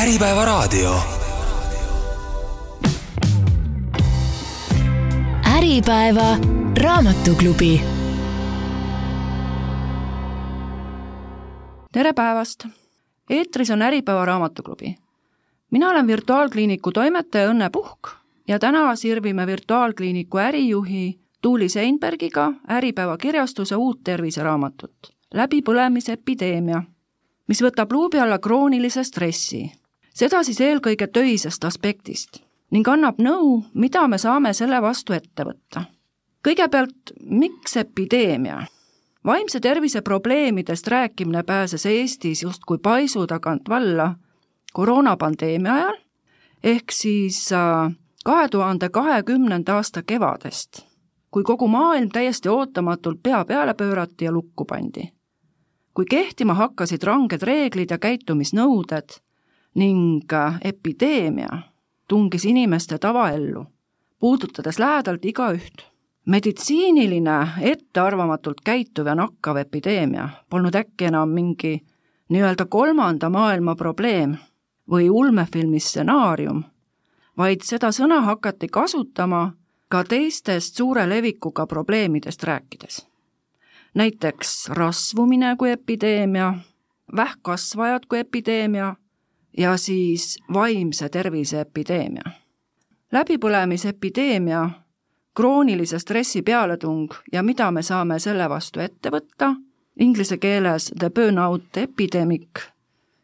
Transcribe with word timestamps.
Äripäevaraadio. 0.00 0.94
Äripäeva 5.56 6.36
raamatuklubi. 6.82 7.80
tere 11.92 12.12
päevast! 12.12 12.64
eetris 13.30 13.70
on 13.70 13.82
Äripäeva 13.82 14.24
raamatuklubi. 14.24 14.94
mina 15.70 15.90
olen 15.90 16.06
virtuaalkliiniku 16.06 16.92
toimetaja 16.92 17.50
Õnne 17.50 17.70
Puhk 17.72 18.08
ja 18.48 18.58
täna 18.58 18.96
sirvime 18.96 19.46
virtuaalkliiniku 19.46 20.38
ärijuhi 20.38 21.20
Tuuli 21.42 21.68
Seinbergiga 21.68 22.52
Äripäeva 22.70 23.16
kirjastuse 23.16 23.76
uut 23.76 24.00
terviseraamatut 24.04 24.92
Läbipõlemisepideemia, 25.34 26.82
mis 27.48 27.62
võtab 27.62 27.92
luubi 27.92 28.18
alla 28.18 28.38
kroonilise 28.38 29.04
stressi, 29.04 29.79
seda 30.14 30.42
siis 30.42 30.60
eelkõige 30.60 31.06
töisest 31.06 31.64
aspektist 31.64 32.42
ning 32.70 32.88
annab 32.88 33.18
nõu, 33.18 33.62
mida 33.74 34.06
me 34.08 34.18
saame 34.18 34.52
selle 34.54 34.82
vastu 34.82 35.12
ette 35.12 35.44
võtta. 35.44 35.84
kõigepealt, 36.46 37.14
miks 37.20 37.76
epideemia? 37.76 38.66
vaimse 39.24 39.60
tervise 39.60 40.00
probleemidest 40.00 40.86
rääkimine 40.88 41.42
pääses 41.42 41.86
Eestis 41.86 42.42
justkui 42.42 42.78
paisu 42.78 43.26
tagant 43.26 43.68
valla 43.68 44.14
koroonapandeemia 44.72 45.74
ajal, 45.74 45.96
ehk 46.62 46.92
siis 46.92 47.52
äh, 47.52 47.92
kahe 48.24 48.48
tuhande 48.48 48.88
kahekümnenda 48.88 49.74
aasta 49.74 50.02
kevadest, 50.02 50.86
kui 51.30 51.42
kogu 51.42 51.68
maailm 51.68 52.08
täiesti 52.08 52.48
ootamatult 52.48 53.22
pea 53.22 53.44
peale 53.44 53.74
pöörati 53.74 54.24
ja 54.24 54.32
lukku 54.32 54.64
pandi. 54.64 55.12
kui 55.94 56.04
kehtima 56.10 56.54
hakkasid 56.54 57.02
ranged 57.02 57.42
reeglid 57.42 57.90
ja 57.90 57.98
käitumisnõuded 57.98 59.18
ning 59.74 60.24
epideemia 60.64 61.62
tungis 62.08 62.44
inimeste 62.44 62.98
tavaellu, 62.98 63.64
puudutades 64.20 64.78
lähedalt 64.78 65.24
igaüht. 65.24 65.86
meditsiiniline 66.26 67.48
ettearvamatult 67.60 68.60
käituv 68.64 69.06
ja 69.06 69.14
nakkav 69.14 69.56
epideemia 69.56 70.28
polnud 70.50 70.74
äkki 70.74 71.04
enam 71.04 71.28
mingi 71.28 71.80
nii-öelda 72.28 72.66
kolmanda 72.66 73.30
maailma 73.30 73.74
probleem 73.74 74.36
või 74.90 75.08
ulmefilmi 75.10 75.80
stsenaarium 75.80 76.62
vaid 77.40 77.64
seda 77.64 77.88
sõna 77.94 78.20
hakati 78.26 78.68
kasutama 78.68 79.52
ka 79.88 80.02
teistest 80.04 80.76
suure 80.76 81.06
levikuga 81.08 81.66
probleemidest 81.66 82.42
rääkides. 82.44 83.06
näiteks 83.94 84.68
rasvumine 84.68 85.56
kui 85.56 85.70
epideemia, 85.70 86.54
vähkkasvajad 87.16 88.06
kui 88.08 88.18
epideemia 88.18 88.94
ja 89.58 89.76
siis 89.76 90.38
vaimse 90.52 91.08
tervise 91.08 91.60
epideemia. 91.60 92.22
läbipõlemisepideemia, 93.12 94.70
kroonilise 95.34 95.98
stressi 95.98 96.42
pealetung 96.42 97.14
ja 97.32 97.42
mida 97.42 97.70
me 97.70 97.82
saame 97.82 98.18
selle 98.18 98.48
vastu 98.48 98.80
ette 98.80 99.10
võtta, 99.10 99.54
inglise 100.00 100.38
keeles 100.38 100.92
the 100.98 101.10
burnout 101.10 101.76
epidemic, 101.76 102.60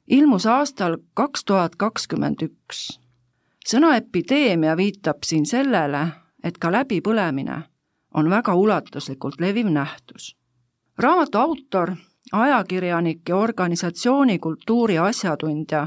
ilmus 0.06 0.46
aastal 0.46 0.98
kaks 1.14 1.44
tuhat 1.44 1.76
kakskümmend 1.76 2.42
üks 2.42 2.98
sõna 3.66 3.96
epideemia 3.96 4.76
viitab 4.76 5.24
siin 5.26 5.46
sellele, 5.46 6.06
et 6.44 6.58
ka 6.58 6.70
läbipõlemine 6.72 7.62
on 8.14 8.30
väga 8.30 8.54
ulatuslikult 8.54 9.40
leviv 9.40 9.68
nähtus. 9.68 10.36
raamatu 10.98 11.38
autor, 11.38 11.96
ajakirjanik 12.32 13.28
ja 13.28 13.36
organisatsiooni 13.36 14.38
kultuuri 14.38 14.98
asjatundja 14.98 15.86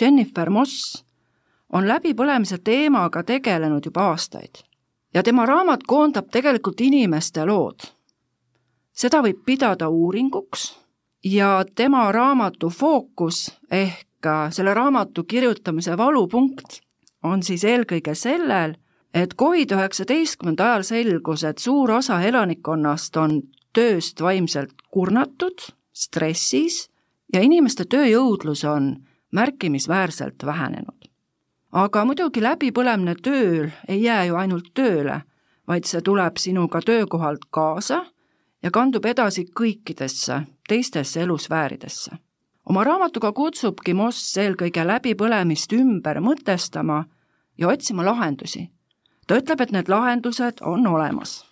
Jennifer 0.00 0.50
Moss 0.50 1.04
on 1.72 1.88
läbipõlemise 1.88 2.58
teemaga 2.64 3.22
tegelenud 3.22 3.84
juba 3.84 4.10
aastaid 4.12 4.62
ja 5.14 5.22
tema 5.22 5.46
raamat 5.46 5.86
koondab 5.86 6.28
tegelikult 6.32 6.80
inimeste 6.80 7.44
lood. 7.46 7.80
seda 8.92 9.22
võib 9.22 9.44
pidada 9.46 9.88
uuringuks 9.88 10.78
ja 11.24 11.64
tema 11.74 12.12
raamatu 12.12 12.68
fookus 12.68 13.50
ehk 13.70 14.06
selle 14.50 14.74
raamatu 14.74 15.24
kirjutamise 15.24 15.96
valupunkt 15.96 16.80
on 17.22 17.42
siis 17.42 17.64
eelkõige 17.64 18.14
sellel, 18.14 18.74
et 19.14 19.34
Covid-19 19.34 20.62
ajal 20.62 20.82
selgus, 20.82 21.44
et 21.44 21.58
suur 21.58 21.90
osa 21.90 22.20
elanikkonnast 22.22 23.16
on 23.16 23.40
tööst 23.72 24.20
vaimselt 24.20 24.74
kurnatud, 24.90 25.60
stressis 25.92 26.88
ja 27.32 27.42
inimeste 27.42 27.84
tööjõudlus 27.84 28.64
on 28.64 28.94
märkimisväärselt 29.32 30.46
vähenenud. 30.46 31.08
aga 31.72 32.04
muidugi 32.04 32.42
läbipõlemine 32.42 33.14
tööl 33.22 33.70
ei 33.88 34.02
jää 34.02 34.24
ju 34.24 34.34
ainult 34.34 34.70
tööle, 34.74 35.20
vaid 35.68 35.84
see 35.84 36.00
tuleb 36.00 36.36
sinuga 36.36 36.80
töökohalt 36.80 37.44
kaasa 37.50 38.04
ja 38.62 38.70
kandub 38.70 39.04
edasi 39.04 39.44
kõikidesse 39.60 40.42
teistesse 40.68 41.20
elusfääridesse 41.22 42.18
oma 42.68 42.84
raamatuga 42.84 43.32
kutsubki 43.32 43.94
Moss 43.96 44.36
eelkõige 44.36 44.84
läbipõlemist 44.84 45.72
ümber 45.72 46.20
mõtestama 46.20 47.04
ja 47.58 47.68
otsima 47.68 48.04
lahendusi. 48.04 48.68
ta 49.26 49.36
ütleb, 49.36 49.60
et 49.60 49.72
need 49.72 49.88
lahendused 49.88 50.60
on 50.60 50.86
olemas. 50.86 51.44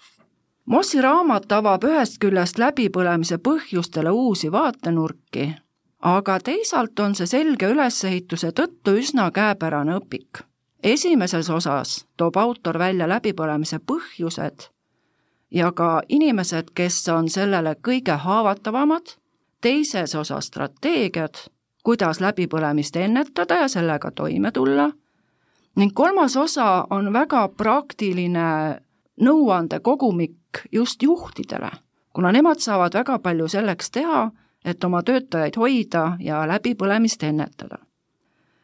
Mossi 0.66 1.00
raamat 1.00 1.53
avab 1.53 1.84
ühest 1.84 2.19
küljest 2.20 2.59
läbipõlemise 2.59 3.38
põhjustele 3.38 4.10
uusi 4.10 4.53
vaatenurki, 4.53 5.54
aga 6.01 6.39
teisalt 6.41 6.99
on 7.01 7.15
see 7.15 7.27
selge 7.27 7.67
ülesehituse 7.73 8.53
tõttu 8.53 8.97
üsna 9.01 9.31
käepärane 9.31 9.97
õpik. 9.97 10.45
esimeses 10.83 11.51
osas 11.51 12.07
toob 12.17 12.37
autor 12.37 12.79
välja 12.79 13.09
läbipõlemise 13.09 13.79
põhjused 13.79 14.69
ja 15.51 15.73
ka 15.73 16.03
inimesed, 16.09 16.71
kes 16.75 17.09
on 17.09 17.29
sellele 17.29 17.77
kõige 17.89 18.12
haavatavamad 18.12 19.17
teises 19.61 20.15
osas 20.15 20.47
strateegiad, 20.47 21.34
kuidas 21.83 22.21
läbipõlemist 22.21 22.97
ennetada 22.97 23.55
ja 23.55 23.69
sellega 23.69 24.11
toime 24.11 24.53
tulla, 24.53 24.91
ning 25.77 25.93
kolmas 25.95 26.37
osa 26.37 26.87
on 26.91 27.13
väga 27.13 27.49
praktiline 27.49 28.81
nõuandekogumik 29.21 30.67
just 30.73 31.03
juhtidele, 31.03 31.71
kuna 32.13 32.33
nemad 32.33 32.61
saavad 32.61 32.95
väga 32.95 33.19
palju 33.19 33.49
selleks 33.49 33.91
teha, 33.91 34.31
et 34.66 34.84
oma 34.84 35.03
töötajaid 35.03 35.56
hoida 35.56 36.16
ja 36.21 36.43
läbipõlemist 36.49 37.22
ennetada. 37.22 37.78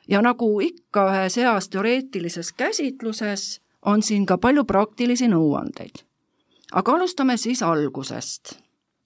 ja 0.09 0.23
nagu 0.23 0.61
ikka 0.61 1.07
ühes 1.11 1.37
heas 1.37 1.69
teoreetilises 1.69 2.53
käsitluses, 2.53 3.61
on 3.87 4.03
siin 4.03 4.27
ka 4.27 4.39
palju 4.39 4.65
praktilisi 4.65 5.29
nõuandeid. 5.29 6.05
aga 6.73 6.93
alustame 6.93 7.37
siis 7.37 7.63
algusest 7.63 8.59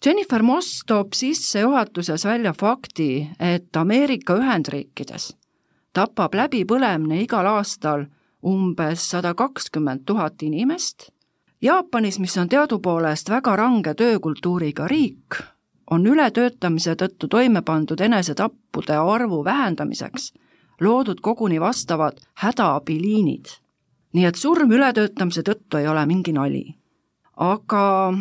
Jennifer 0.06 0.42
Moss 0.42 0.82
toob 0.86 1.12
sissejuhatuses 1.12 2.24
välja 2.24 2.52
fakti, 2.52 3.28
et 3.40 3.76
Ameerika 3.76 4.36
Ühendriikides 4.36 5.32
tapab 5.96 6.34
läbipõlemine 6.36 7.22
igal 7.24 7.46
aastal 7.48 8.04
umbes 8.44 9.06
sada 9.10 9.32
kakskümmend 9.34 10.04
tuhat 10.06 10.42
inimest. 10.44 11.08
Jaapanis, 11.62 12.18
mis 12.20 12.36
on 12.38 12.50
teadupoolest 12.52 13.30
väga 13.32 13.56
range 13.56 13.94
töökultuuriga 13.96 14.88
riik, 14.92 15.40
on 15.90 16.06
ületöötamise 16.06 16.94
tõttu 16.94 17.28
toime 17.28 17.62
pandud 17.62 18.00
enesetappude 18.00 18.96
arvu 18.96 19.44
vähendamiseks 19.44 20.32
loodud 20.80 21.20
koguni 21.20 21.60
vastavad 21.60 22.12
hädaabiliinid. 22.34 23.46
nii 24.12 24.24
et 24.24 24.34
surm 24.34 24.70
ületöötamise 24.70 25.42
tõttu 25.42 25.76
ei 25.76 25.88
ole 25.88 26.06
mingi 26.06 26.32
nali. 26.32 26.74
aga 27.36 28.14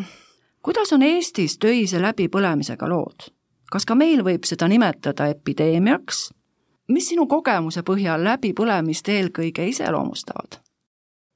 kuidas 0.61 0.93
on 0.93 1.01
Eestis 1.01 1.57
töise 1.57 2.01
läbipõlemisega 2.01 2.89
lood? 2.89 3.31
kas 3.71 3.85
ka 3.85 3.95
meil 3.95 4.23
võib 4.23 4.43
seda 4.43 4.67
nimetada 4.67 5.27
epideemiaks? 5.27 6.29
mis 6.87 7.07
sinu 7.07 7.27
kogemuse 7.27 7.81
põhjal 7.81 8.23
läbipõlemist 8.23 9.09
eelkõige 9.09 9.67
iseloomustavad? 9.67 10.64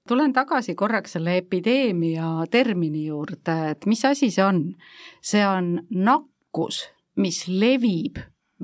Tulen 0.09 0.33
tagasi 0.33 0.75
korraks 0.75 1.17
selle 1.17 1.37
epideemia 1.37 2.29
termini 2.51 3.05
juurde, 3.05 3.57
et 3.71 3.85
mis 3.85 4.01
asi 4.05 4.31
see 4.33 4.45
on? 4.45 4.63
see 5.21 5.45
on 5.47 5.75
nakkus, 5.89 6.87
mis 7.15 7.45
levib 7.47 8.17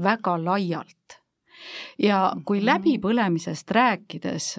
väga 0.04 0.38
laialt. 0.44 1.20
ja 2.02 2.34
kui 2.46 2.60
mhm. 2.60 2.66
läbipõlemisest 2.66 3.72
rääkides 3.72 4.56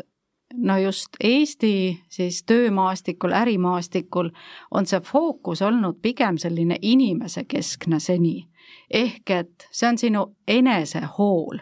no 0.55 0.79
just 0.79 1.19
Eesti 1.21 2.01
siis 2.09 2.43
töömaastikul, 2.47 3.33
ärimaastikul 3.33 4.31
on 4.71 4.87
see 4.87 5.01
fookus 5.01 5.63
olnud 5.63 5.99
pigem 6.03 6.39
selline 6.39 6.79
inimesekeskne 6.83 8.01
seni. 8.01 8.49
ehk 8.91 9.31
et 9.31 9.69
see 9.71 9.89
on 9.89 9.99
sinu 9.99 10.27
enesehool 10.49 11.59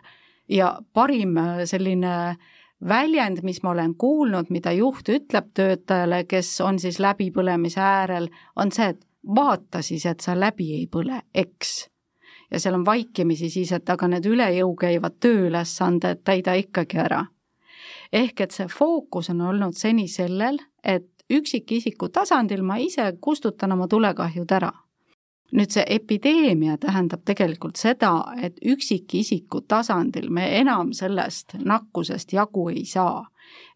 ja 0.49 0.79
parim 0.93 1.37
äh, 1.37 1.65
selline 1.65 2.37
väljend, 2.88 3.43
mis 3.43 3.62
ma 3.62 3.71
olen 3.71 3.94
kuulnud, 3.94 4.50
mida 4.50 4.73
juht 4.73 5.09
ütleb 5.09 5.50
töötajale, 5.55 6.25
kes 6.29 6.61
on 6.61 6.79
siis 6.79 6.99
läbipõlemise 7.00 7.81
äärel, 7.81 8.29
on 8.56 8.73
see, 8.73 8.93
et 8.94 9.05
vaata 9.37 9.82
siis, 9.82 10.06
et 10.06 10.21
sa 10.21 10.37
läbi 10.38 10.73
ei 10.79 10.87
põle, 10.91 11.23
eks. 11.35 11.88
ja 12.50 12.61
seal 12.61 12.75
on 12.75 12.85
vaikimisi 12.87 13.50
siis, 13.50 13.73
et 13.73 13.91
aga 13.91 14.09
need 14.09 14.26
üle 14.26 14.50
jõu 14.59 14.75
käivad 14.76 15.19
tööülesanded 15.21 16.23
täida 16.25 16.55
ikkagi 16.55 16.99
ära. 16.99 17.25
ehk 18.12 18.41
et 18.41 18.53
see 18.53 18.69
fookus 18.69 19.31
on 19.31 19.41
olnud 19.41 19.75
seni 19.75 20.09
sellel, 20.09 20.59
et 20.82 21.09
üksikisiku 21.31 22.09
tasandil 22.09 22.62
ma 22.62 22.77
ise 22.77 23.12
kustutan 23.20 23.73
oma 23.73 23.88
tulekahjud 23.88 24.53
ära 24.53 24.73
nüüd 25.55 25.71
see 25.71 25.85
epideemia 25.97 26.77
tähendab 26.83 27.23
tegelikult 27.27 27.79
seda, 27.79 28.12
et 28.43 28.59
üksikisiku 28.65 29.62
tasandil 29.71 30.31
me 30.35 30.49
enam 30.59 30.93
sellest 30.97 31.55
nakkusest 31.62 32.35
jagu 32.35 32.69
ei 32.73 32.85
saa. 32.89 33.29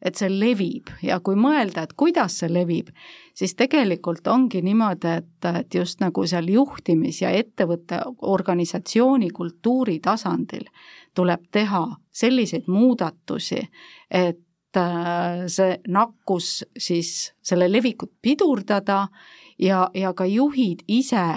et 0.02 0.16
see 0.16 0.30
levib 0.32 0.88
ja 1.04 1.18
kui 1.20 1.36
mõelda, 1.36 1.82
et 1.84 1.92
kuidas 1.92 2.38
see 2.40 2.48
levib, 2.50 2.88
siis 3.36 3.52
tegelikult 3.54 4.26
ongi 4.26 4.62
niimoodi, 4.64 5.10
et, 5.20 5.44
et 5.44 5.74
just 5.74 6.00
nagu 6.00 6.24
seal 6.26 6.48
juhtimis- 6.48 7.20
ja 7.20 7.30
ettevõtte 7.36 8.00
organisatsiooni 8.16 9.28
kultuuri 9.30 9.98
tasandil 10.00 10.64
tuleb 11.14 11.44
teha 11.52 11.82
selliseid 12.10 12.66
muudatusi, 12.66 13.60
et 14.10 14.80
äh, 14.80 15.44
see 15.46 15.76
nakkus 15.88 16.64
siis, 16.78 17.34
selle 17.42 17.68
levikut 17.70 18.16
pidurdada 18.22 19.04
ja, 19.58 19.90
ja 19.94 20.14
ka 20.16 20.26
juhid 20.26 20.86
ise 20.88 21.28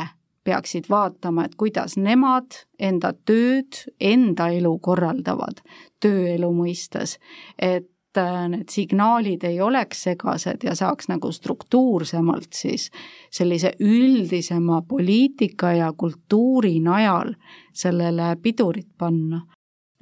peaksid 0.43 0.89
vaatama, 0.89 1.45
et 1.45 1.55
kuidas 1.55 1.97
nemad 1.97 2.63
enda 2.79 3.13
tööd, 3.25 3.83
enda 3.99 4.49
elu 4.49 4.73
korraldavad 4.79 5.61
tööelu 6.01 6.49
mõistes, 6.55 7.17
et 7.61 8.17
äh, 8.17 8.47
need 8.49 8.73
signaalid 8.73 9.43
ei 9.47 9.61
oleks 9.61 10.03
segased 10.07 10.65
ja 10.65 10.75
saaks 10.75 11.11
nagu 11.11 11.31
struktuursemalt 11.31 12.53
siis 12.57 12.89
sellise 13.31 13.73
üldisema 13.79 14.81
poliitika 14.87 15.73
ja 15.77 15.93
kultuuri 15.93 16.79
najal 16.79 17.35
sellele 17.73 18.35
pidurit 18.41 18.89
panna. 18.97 19.45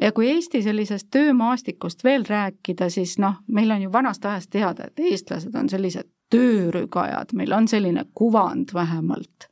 ja 0.02 0.12
kui 0.12 0.30
Eesti 0.32 0.64
sellisest 0.64 1.08
töömaastikust 1.12 2.04
veel 2.04 2.24
rääkida, 2.30 2.90
siis 2.90 3.18
noh, 3.20 3.42
meil 3.48 3.72
on 3.72 3.82
ju 3.82 3.92
vanast 3.92 4.26
ajast 4.26 4.50
teada, 4.50 4.88
et 4.88 5.00
eestlased 5.12 5.56
on 5.56 5.70
sellised 5.70 6.08
töörügajad, 6.30 7.34
meil 7.34 7.54
on 7.54 7.68
selline 7.68 8.06
kuvand 8.14 8.74
vähemalt 8.74 9.50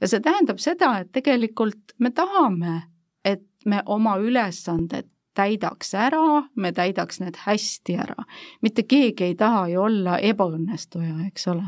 ja 0.00 0.08
see 0.08 0.20
tähendab 0.24 0.60
seda, 0.62 0.92
et 1.02 1.12
tegelikult 1.12 1.94
me 1.98 2.10
tahame, 2.10 2.82
et 3.24 3.46
me 3.66 3.82
oma 3.86 4.16
ülesanded 4.22 5.08
täidaks 5.38 5.94
ära, 5.94 6.42
me 6.56 6.72
täidaks 6.74 7.20
need 7.22 7.38
hästi 7.44 7.94
ära. 8.02 8.24
mitte 8.62 8.82
keegi 8.82 9.24
ei 9.24 9.34
taha 9.38 9.68
ju 9.68 9.82
olla 9.82 10.18
ebaõnnestuja, 10.18 11.26
eks 11.28 11.48
ole. 11.54 11.66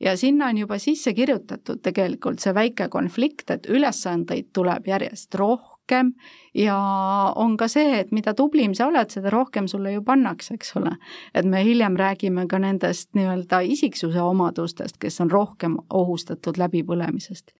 ja 0.00 0.16
sinna 0.16 0.50
on 0.52 0.58
juba 0.58 0.78
sisse 0.78 1.14
kirjutatud 1.14 1.82
tegelikult 1.82 2.40
see 2.40 2.54
väike 2.54 2.88
konflikt, 2.88 3.50
et 3.50 3.66
ülesandeid 3.66 4.50
tuleb 4.52 4.86
järjest 4.86 5.34
rohkem, 5.34 5.77
rohkem 5.88 6.12
ja 6.54 6.76
on 7.36 7.56
ka 7.56 7.68
see, 7.68 8.00
et 8.00 8.12
mida 8.12 8.34
tublim 8.34 8.74
sa 8.74 8.88
oled, 8.88 9.10
seda 9.10 9.30
rohkem 9.30 9.68
sulle 9.68 9.92
ju 9.92 10.02
pannakse, 10.02 10.54
eks 10.54 10.76
ole. 10.76 10.96
et 11.34 11.44
me 11.44 11.62
hiljem 11.64 11.96
räägime 11.96 12.46
ka 12.48 12.58
nendest 12.58 13.14
nii-öelda 13.14 13.60
isiksuse 13.60 14.20
omadustest, 14.20 14.98
kes 14.98 15.20
on 15.20 15.30
rohkem 15.30 15.76
ohustatud 15.90 16.58
läbipõlemisest. 16.58 17.52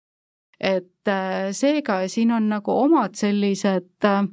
et 0.59 1.07
äh, 1.07 1.51
seega 1.51 2.07
siin 2.07 2.31
on 2.31 2.49
nagu 2.49 2.71
omad 2.71 3.15
sellised 3.15 4.05
äh, 4.05 4.25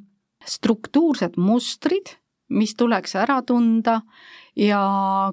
struktuursed 0.44 1.36
mustrid, 1.36 2.16
mis 2.48 2.74
tuleks 2.76 3.16
ära 3.16 3.42
tunda 3.42 4.00
ja 4.56 4.80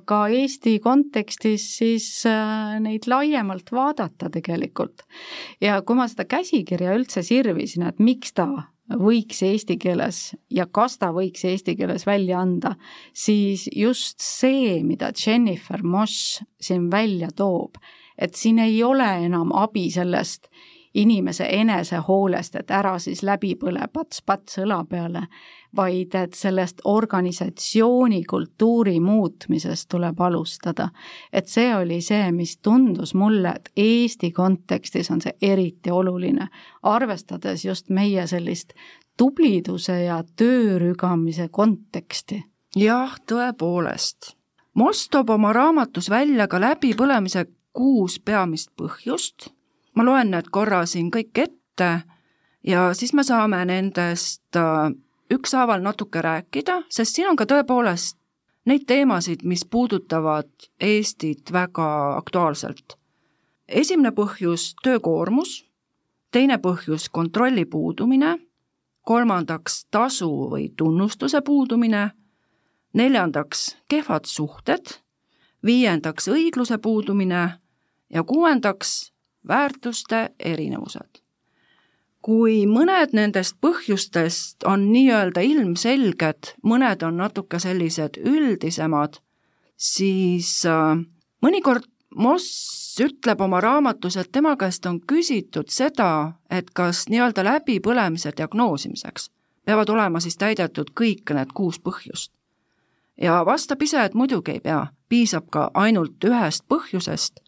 ka 0.05 0.25
Eesti 0.27 0.79
kontekstis 0.83 1.65
siis 1.77 2.07
äh, 2.27 2.75
neid 2.83 3.07
laiemalt 3.07 3.71
vaadata 3.71 4.29
tegelikult. 4.29 5.05
ja 5.61 5.81
kui 5.81 5.95
ma 5.95 6.07
seda 6.11 6.25
käsikirja 6.25 6.95
üldse 6.97 7.23
sirvisin, 7.23 7.87
et 7.87 7.99
miks 7.99 8.33
ta 8.33 8.47
võiks 8.99 9.39
eesti 9.47 9.77
keeles 9.79 10.35
ja 10.51 10.67
kas 10.67 10.97
ta 10.99 11.13
võiks 11.15 11.45
eesti 11.47 11.75
keeles 11.79 12.05
välja 12.05 12.41
anda, 12.43 12.75
siis 13.13 13.69
just 13.71 14.19
see, 14.21 14.83
mida 14.83 15.11
Jennifer 15.15 15.83
Moss 15.83 16.41
siin 16.61 16.89
välja 16.91 17.31
toob, 17.35 17.79
et 18.17 18.35
siin 18.35 18.59
ei 18.59 18.83
ole 18.83 19.07
enam 19.25 19.53
abi 19.55 19.89
sellest 19.91 20.49
inimese 20.93 21.47
enesehoolest, 21.49 22.55
et 22.55 22.71
ära 22.71 22.97
siis 23.01 23.23
läbi 23.25 23.55
põle 23.57 23.87
pats-pats 23.93 24.59
õla 24.61 24.83
peale, 24.89 25.25
vaid 25.75 26.15
et 26.15 26.33
sellest 26.33 26.81
organisatsiooni 26.85 28.23
kultuuri 28.23 28.99
muutmisest 28.99 29.89
tuleb 29.89 30.19
alustada. 30.21 30.89
et 31.33 31.47
see 31.47 31.75
oli 31.75 32.01
see, 32.01 32.31
mis 32.31 32.57
tundus 32.57 33.13
mulle, 33.13 33.49
et 33.49 33.69
Eesti 33.77 34.31
kontekstis 34.31 35.11
on 35.11 35.21
see 35.21 35.33
eriti 35.41 35.91
oluline, 35.91 36.47
arvestades 36.83 37.65
just 37.65 37.89
meie 37.89 38.27
sellist 38.27 38.73
tubliduse 39.17 40.03
ja 40.03 40.23
töörügamise 40.35 41.47
konteksti. 41.49 42.43
jah, 42.75 43.17
tõepoolest. 43.31 44.35
Moss 44.73 45.09
toob 45.09 45.29
oma 45.29 45.53
raamatus 45.53 46.09
välja 46.09 46.47
ka 46.47 46.59
läbipõlemise 46.61 47.45
kuus 47.73 48.19
peamist 48.19 48.69
põhjust, 48.77 49.49
ma 49.95 50.05
loen 50.05 50.31
need 50.31 50.49
korra 50.49 50.85
siin 50.85 51.11
kõik 51.11 51.37
ette 51.37 52.01
ja 52.63 52.93
siis 52.93 53.13
me 53.13 53.23
saame 53.23 53.65
nendest 53.65 54.57
äh, 54.57 54.89
ükshaaval 55.33 55.81
natuke 55.81 56.21
rääkida, 56.21 56.83
sest 56.89 57.15
siin 57.15 57.27
on 57.31 57.39
ka 57.39 57.47
tõepoolest 57.49 58.17
neid 58.65 58.85
teemasid, 58.87 59.43
mis 59.43 59.65
puudutavad 59.65 60.49
Eestit 60.79 61.51
väga 61.53 62.17
aktuaalselt. 62.17 62.97
esimene 63.67 64.11
põhjus, 64.11 64.73
töökoormus, 64.83 65.65
teine 66.31 66.57
põhjus, 66.57 67.09
kontrolli 67.09 67.65
puudumine, 67.65 68.37
kolmandaks, 69.01 69.85
tasu 69.91 70.49
või 70.51 70.69
tunnustuse 70.77 71.41
puudumine, 71.41 72.11
neljandaks, 72.93 73.77
kehvad 73.89 74.25
suhted, 74.25 74.99
viiendaks, 75.65 76.27
õigluse 76.27 76.77
puudumine 76.77 77.59
ja 78.09 78.23
kuuendaks, 78.23 79.13
väärtuste 79.47 80.29
erinevused 80.39 81.22
kui 82.23 82.63
mõned 82.69 83.11
nendest 83.13 83.57
põhjustest 83.61 84.63
on 84.69 84.87
nii-öelda 84.93 85.43
ilmselged, 85.43 86.53
mõned 86.63 87.03
on 87.03 87.19
natuke 87.19 87.59
sellised 87.59 88.19
üldisemad, 88.23 89.19
siis 89.75 90.61
äh, 90.69 90.95
mõnikord 91.43 91.89
Moss 92.13 92.99
ütleb 93.01 93.39
oma 93.41 93.57
raamatus, 93.57 94.19
et 94.21 94.27
tema 94.31 94.51
käest 94.55 94.85
on 94.85 94.99
küsitud 95.01 95.71
seda, 95.73 96.35
et 96.49 96.69
kas 96.77 97.07
nii-öelda 97.09 97.41
läbipõlemise 97.47 98.35
diagnoosimiseks 98.37 99.31
peavad 99.65 99.89
olema 99.89 100.19
siis 100.19 100.37
täidetud 100.37 100.91
kõik 100.93 101.33
need 101.33 101.55
kuus 101.57 101.79
põhjust. 101.79 102.31
ja 103.17 103.41
vastab 103.45 103.81
ise, 103.81 104.03
et 104.03 104.13
muidugi 104.13 104.51
ei 104.51 104.59
pea, 104.59 104.87
piisab 105.09 105.49
ka 105.49 105.71
ainult 105.73 106.23
ühest 106.23 106.67
põhjusest, 106.69 107.41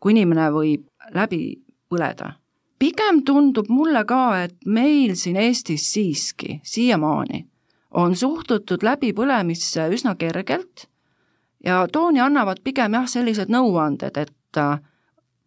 kui 0.00 0.14
inimene 0.14 0.50
võib 0.54 0.86
läbi 1.10 1.64
põleda 1.88 2.34
pigem 2.78 3.22
tundub 3.24 3.68
mulle 3.68 4.04
ka, 4.04 4.42
et 4.44 4.56
meil 4.66 5.14
siin 5.16 5.36
Eestis 5.36 5.86
siiski 5.92 6.60
siiamaani 6.62 7.46
on 7.94 8.16
suhtutud 8.16 8.82
läbipõlemisse 8.82 9.86
üsna 9.94 10.14
kergelt 10.18 10.88
ja 11.64 11.86
tooni 11.92 12.20
annavad 12.20 12.60
pigem 12.64 12.96
jah, 12.98 13.06
sellised 13.08 13.52
nõuanded, 13.52 14.18
et 14.18 14.58
äh, 14.60 14.78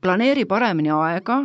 planeeri 0.01 0.45
paremini 0.45 0.91
aega, 0.93 1.43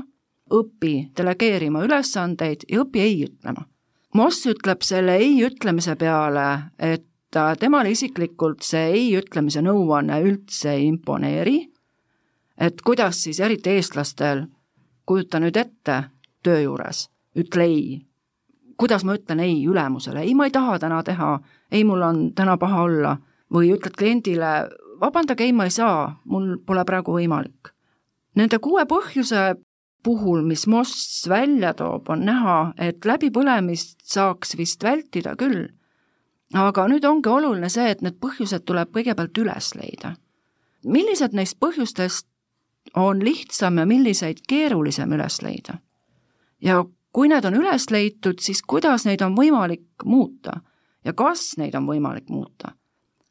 õpi 0.53 0.95
delegeerima 1.17 1.83
ülesandeid 1.85 2.67
ja 2.71 2.83
õpi 2.85 3.03
ei 3.03 3.21
ütlema. 3.27 3.67
Moss 4.15 4.47
ütleb 4.47 4.83
selle 4.85 5.17
ei 5.21 5.39
ütlemise 5.45 5.97
peale, 5.97 6.47
et 6.79 7.37
äh, 7.37 7.53
temale 7.59 7.93
isiklikult 7.93 8.65
see 8.67 8.91
ei 8.95 9.12
ütlemise 9.19 9.62
nõuanne 9.65 10.21
üldse 10.25 10.77
ei 10.77 10.87
imponeeri, 10.91 11.59
et 12.59 12.83
kuidas 12.85 13.25
siis 13.25 13.41
eriti 13.41 13.75
eestlastel 13.77 14.47
kujuta 15.06 15.40
nüüd 15.42 15.56
ette 15.56 15.99
töö 16.42 16.61
juures, 16.62 17.09
ütle 17.38 17.64
ei. 17.64 18.06
kuidas 18.76 19.04
ma 19.04 19.14
ütlen 19.14 19.38
ei 19.40 19.66
ülemusele, 19.66 20.21
ei, 20.21 20.35
ma 20.35 20.49
ei 20.49 20.50
taha 20.50 20.78
täna 20.78 21.02
teha, 21.06 21.40
ei, 21.71 21.85
mul 21.85 22.02
on 22.02 22.23
täna 22.35 22.56
paha 22.59 22.82
olla 22.82 23.16
või 23.52 23.71
ütled 23.75 23.94
kliendile, 23.99 24.52
vabandage, 25.00 25.44
ei, 25.44 25.52
ma 25.52 25.68
ei 25.68 25.75
saa, 25.75 26.16
mul 26.25 26.56
pole 26.66 26.85
praegu 26.88 27.14
võimalik. 27.14 27.71
Nende 28.35 28.59
kuue 28.64 28.87
põhjuse 28.88 29.52
puhul, 30.02 30.42
mis 30.42 30.66
Moss 30.66 31.28
välja 31.28 31.75
toob, 31.78 32.09
on 32.11 32.25
näha, 32.26 32.56
et 32.80 33.04
läbipõlemist 33.06 34.00
saaks 34.09 34.56
vist 34.59 34.82
vältida 34.82 35.37
küll. 35.37 35.68
aga 36.52 36.85
nüüd 36.88 37.04
ongi 37.09 37.30
oluline 37.32 37.68
see, 37.73 37.87
et 37.90 38.02
need 38.04 38.18
põhjused 38.21 38.66
tuleb 38.68 38.90
kõigepealt 38.92 39.38
üles 39.38 39.75
leida. 39.75 40.16
millised 40.85 41.32
neist 41.32 41.59
põhjustest 41.61 42.26
on 42.97 43.25
lihtsam 43.25 43.79
ja 43.79 43.87
milliseid 43.87 44.43
keerulisem 44.49 45.13
üles 45.13 45.43
leida. 45.43 45.79
ja 46.61 46.85
kui 47.13 47.29
need 47.29 47.45
on 47.45 47.55
üles 47.55 47.91
leitud, 47.91 48.41
siis 48.41 48.63
kuidas 48.63 49.05
neid 49.05 49.23
on 49.23 49.37
võimalik 49.37 50.05
muuta 50.05 50.61
ja 51.05 51.13
kas 51.13 51.57
neid 51.59 51.75
on 51.75 51.87
võimalik 51.87 52.29
muuta? 52.29 52.73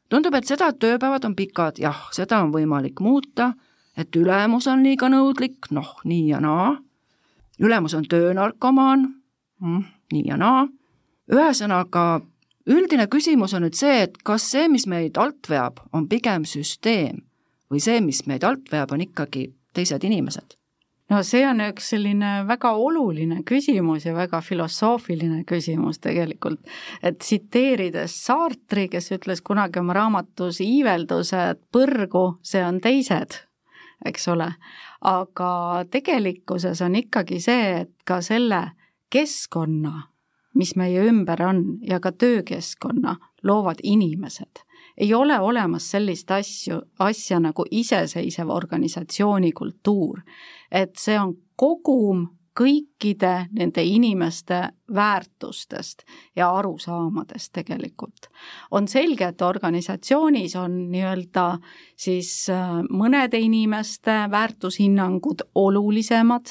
tundub, 0.08 0.34
et 0.34 0.44
seda, 0.44 0.68
et 0.68 0.78
tööpäevad 0.78 1.24
on 1.24 1.34
pikad, 1.36 1.78
jah, 1.80 2.08
seda 2.12 2.42
on 2.44 2.52
võimalik 2.52 3.00
muuta, 3.00 3.54
et 3.96 4.16
ülemus 4.16 4.66
on 4.68 4.82
liiga 4.84 5.08
nõudlik, 5.08 5.70
noh, 5.70 5.94
nii 6.04 6.26
ja 6.28 6.40
naa, 6.40 6.74
ülemus 7.60 7.94
on 7.96 8.04
töönarkomaan, 8.04 9.06
mm, 9.60 9.82
nii 10.12 10.26
ja 10.28 10.36
naa. 10.36 10.66
ühesõnaga, 11.32 12.20
üldine 12.68 13.06
küsimus 13.06 13.54
on 13.54 13.64
nüüd 13.64 13.78
see, 13.78 14.02
et 14.02 14.18
kas 14.24 14.50
see, 14.50 14.68
mis 14.68 14.84
meid 14.86 15.16
alt 15.16 15.48
veab, 15.48 15.80
on 15.92 16.08
pigem 16.08 16.44
süsteem 16.44 17.22
või 17.72 17.80
see, 17.80 18.00
mis 18.04 18.26
meid 18.28 18.44
alt 18.44 18.68
veab, 18.72 18.92
on 18.92 19.06
ikkagi 19.06 19.48
teised 19.72 20.04
inimesed. 20.04 20.58
No 21.12 21.18
see 21.26 21.42
on 21.44 21.60
üks 21.60 21.90
selline 21.92 22.30
väga 22.48 22.70
oluline 22.80 23.42
küsimus 23.44 24.06
ja 24.06 24.14
väga 24.16 24.38
filosoofiline 24.40 25.42
küsimus 25.48 26.00
tegelikult, 26.00 26.62
et 27.04 27.18
tsiteerides 27.20 28.14
Sartri, 28.24 28.86
kes 28.88 29.10
ütles 29.18 29.42
kunagi 29.44 29.82
oma 29.82 29.96
raamatus 29.98 30.62
Iiveldused 30.64 31.66
põrgu, 31.74 32.24
see 32.40 32.62
on 32.64 32.80
teised, 32.80 33.42
eks 34.08 34.28
ole, 34.32 34.48
aga 35.04 35.50
tegelikkuses 35.92 36.80
on 36.86 36.96
ikkagi 37.02 37.42
see, 37.44 37.82
et 37.82 37.92
ka 38.08 38.22
selle 38.24 38.62
keskkonna, 39.12 40.06
mis 40.56 40.76
meie 40.80 41.04
ümber 41.10 41.44
on 41.44 41.64
ja 41.84 42.00
ka 42.00 42.14
töökeskkonna 42.16 43.18
loovad 43.44 43.84
inimesed 43.84 44.64
ei 45.02 45.14
ole 45.14 45.40
olemas 45.40 45.90
sellist 45.90 46.30
asju, 46.30 46.80
asja 46.98 47.40
nagu 47.42 47.64
iseseisev 47.70 48.48
organisatsiooni 48.48 49.52
kultuur. 49.52 50.20
et 50.70 50.96
see 50.96 51.18
on 51.20 51.34
kogum 51.56 52.28
kõikide 52.60 53.48
nende 53.52 53.82
inimeste 53.84 54.60
väärtustest 54.94 56.04
ja 56.36 56.50
arusaamadest 56.56 57.52
tegelikult. 57.52 58.28
on 58.70 58.88
selge, 58.88 59.24
et 59.24 59.42
organisatsioonis 59.42 60.56
on 60.56 60.90
nii-öelda 60.92 61.58
siis 61.96 62.50
äh, 62.50 62.82
mõnede 62.90 63.40
inimeste 63.40 64.28
väärtushinnangud 64.30 65.48
olulisemad 65.54 66.46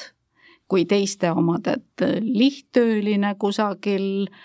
kui 0.68 0.84
teiste 0.84 1.30
omad, 1.30 1.66
et 1.66 2.04
lihttööline 2.20 3.34
kusagil 3.38 4.26
äh, 4.26 4.36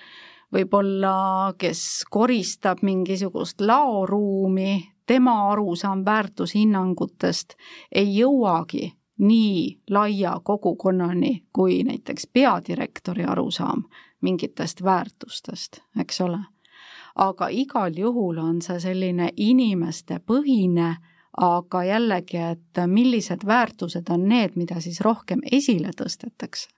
võib-olla 0.53 1.53
kes 1.57 2.05
koristab 2.09 2.77
mingisugust 2.81 3.61
laoruumi, 3.61 4.93
tema 5.05 5.51
arusaam 5.51 6.05
väärtushinnangutest 6.05 7.55
ei 7.95 8.17
jõuagi 8.17 8.91
nii 9.17 9.81
laia 9.89 10.39
kogukonnani 10.43 11.47
kui 11.53 11.83
näiteks 11.83 12.27
peadirektori 12.33 13.23
arusaam 13.23 13.83
mingitest 14.21 14.83
väärtustest, 14.83 15.81
eks 15.99 16.21
ole. 16.21 16.39
aga 17.15 17.47
igal 17.49 17.93
juhul 17.97 18.37
on 18.37 18.61
see 18.61 18.79
selline 18.79 19.29
inimestepõhine, 19.35 20.95
aga 21.37 21.83
jällegi, 21.83 22.37
et 22.37 22.81
millised 22.87 23.45
väärtused 23.45 24.09
on 24.09 24.27
need, 24.29 24.53
mida 24.55 24.81
siis 24.81 25.01
rohkem 25.01 25.41
esile 25.51 25.89
tõstetakse 25.97 26.76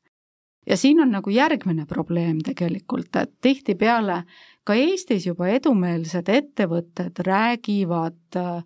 ja 0.69 0.77
siin 0.77 1.01
on 1.01 1.11
nagu 1.11 1.31
järgmine 1.33 1.85
probleem 1.89 2.39
tegelikult, 2.45 3.15
et 3.15 3.33
tihtipeale 3.41 4.23
ka 4.63 4.77
Eestis 4.77 5.25
juba 5.27 5.49
edumeelsed 5.49 6.29
ettevõtted 6.29 7.23
räägivad 7.25 8.38
äh, 8.38 8.63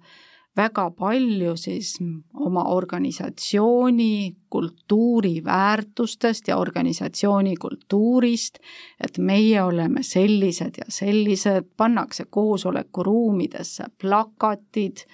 väga 0.57 0.91
palju 0.91 1.55
siis 1.57 1.95
oma 2.33 2.63
organisatsiooni 2.63 4.36
kultuuri 4.50 5.41
väärtustest 5.45 6.48
ja 6.48 6.57
organisatsiooni 6.57 7.55
kultuurist, 7.55 8.60
et 9.03 9.17
meie 9.17 9.63
oleme 9.63 10.03
sellised 10.03 10.77
ja 10.77 10.86
sellised, 10.89 11.72
pannakse 11.77 12.25
koosolekuruumidesse 12.29 13.83
plakatid, 14.01 15.05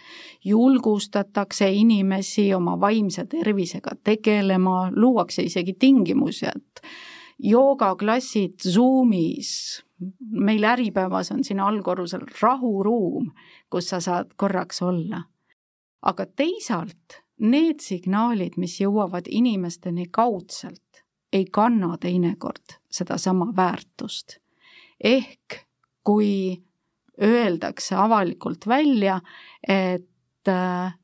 julgustatakse 0.45 1.71
inimesi 1.71 2.53
oma 2.53 2.79
vaimse 2.79 3.25
tervisega 3.25 3.95
tegelema, 4.03 4.89
luuakse 4.95 5.43
isegi 5.47 5.73
tingimusi, 5.79 6.45
et 6.45 6.83
joogaklassid 7.39 8.59
Zoomis, 8.67 9.83
meil 10.31 10.63
Äripäevas 10.63 11.31
on 11.31 11.43
siin 11.43 11.59
allkorrusel 11.59 12.25
rahuruum, 12.41 13.31
kus 13.69 13.89
sa 13.89 13.99
saad 13.99 14.35
korraks 14.35 14.81
olla. 14.81 15.23
aga 16.01 16.25
teisalt 16.25 17.19
need 17.39 17.81
signaalid, 17.83 18.55
mis 18.57 18.77
jõuavad 18.79 19.27
inimesteni 19.27 20.05
kaudselt, 20.11 21.03
ei 21.33 21.45
kanna 21.45 21.97
teinekord 21.97 22.79
sedasama 22.91 23.53
väärtust. 23.55 24.39
ehk 25.03 25.65
kui 26.03 26.63
öeldakse 27.21 27.95
avalikult 27.95 28.67
välja, 28.67 29.19
et 29.67 30.47
äh, 30.47 30.98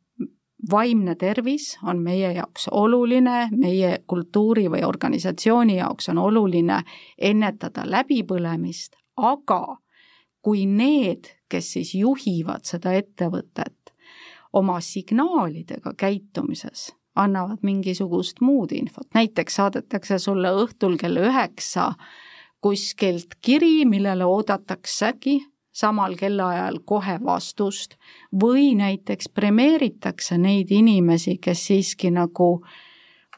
vaimne 0.71 1.15
tervis 1.15 1.77
on 1.83 2.01
meie 2.01 2.31
jaoks 2.33 2.67
oluline, 2.71 3.49
meie 3.51 3.99
kultuuri 4.07 4.67
või 4.71 4.83
organisatsiooni 4.87 5.77
jaoks 5.77 6.09
on 6.09 6.17
oluline 6.17 6.81
ennetada 7.17 7.83
läbipõlemist, 7.85 8.95
aga 9.17 9.77
kui 10.41 10.65
need, 10.65 11.31
kes 11.49 11.71
siis 11.73 11.95
juhivad 11.95 12.65
seda 12.65 12.93
ettevõtet, 12.93 13.93
oma 14.53 14.79
signaalidega 14.81 15.93
käitumises 15.97 16.93
annavad 17.15 17.63
mingisugust 17.63 18.41
muud 18.41 18.71
infot, 18.75 19.07
näiteks 19.13 19.55
saadetakse 19.55 20.19
sulle 20.19 20.51
õhtul 20.51 20.97
kell 20.99 21.17
üheksa 21.17 21.93
kuskilt 22.61 23.37
kiri, 23.41 23.85
millele 23.85 24.25
oodataksegi 24.25 25.39
samal 25.75 26.15
kellaajal 26.19 26.79
kohe 26.87 27.17
vastust. 27.23 27.97
Või 28.31 28.73
näiteks 28.79 29.29
premeeritakse 29.35 30.37
neid 30.39 30.71
inimesi, 30.71 31.37
kes 31.41 31.67
siiski 31.67 32.11
nagu 32.15 32.49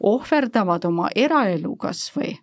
ohverdavad 0.03 0.85
oma 0.85 1.09
eraelu 1.15 1.75
kas 1.81 2.11
või 2.15 2.35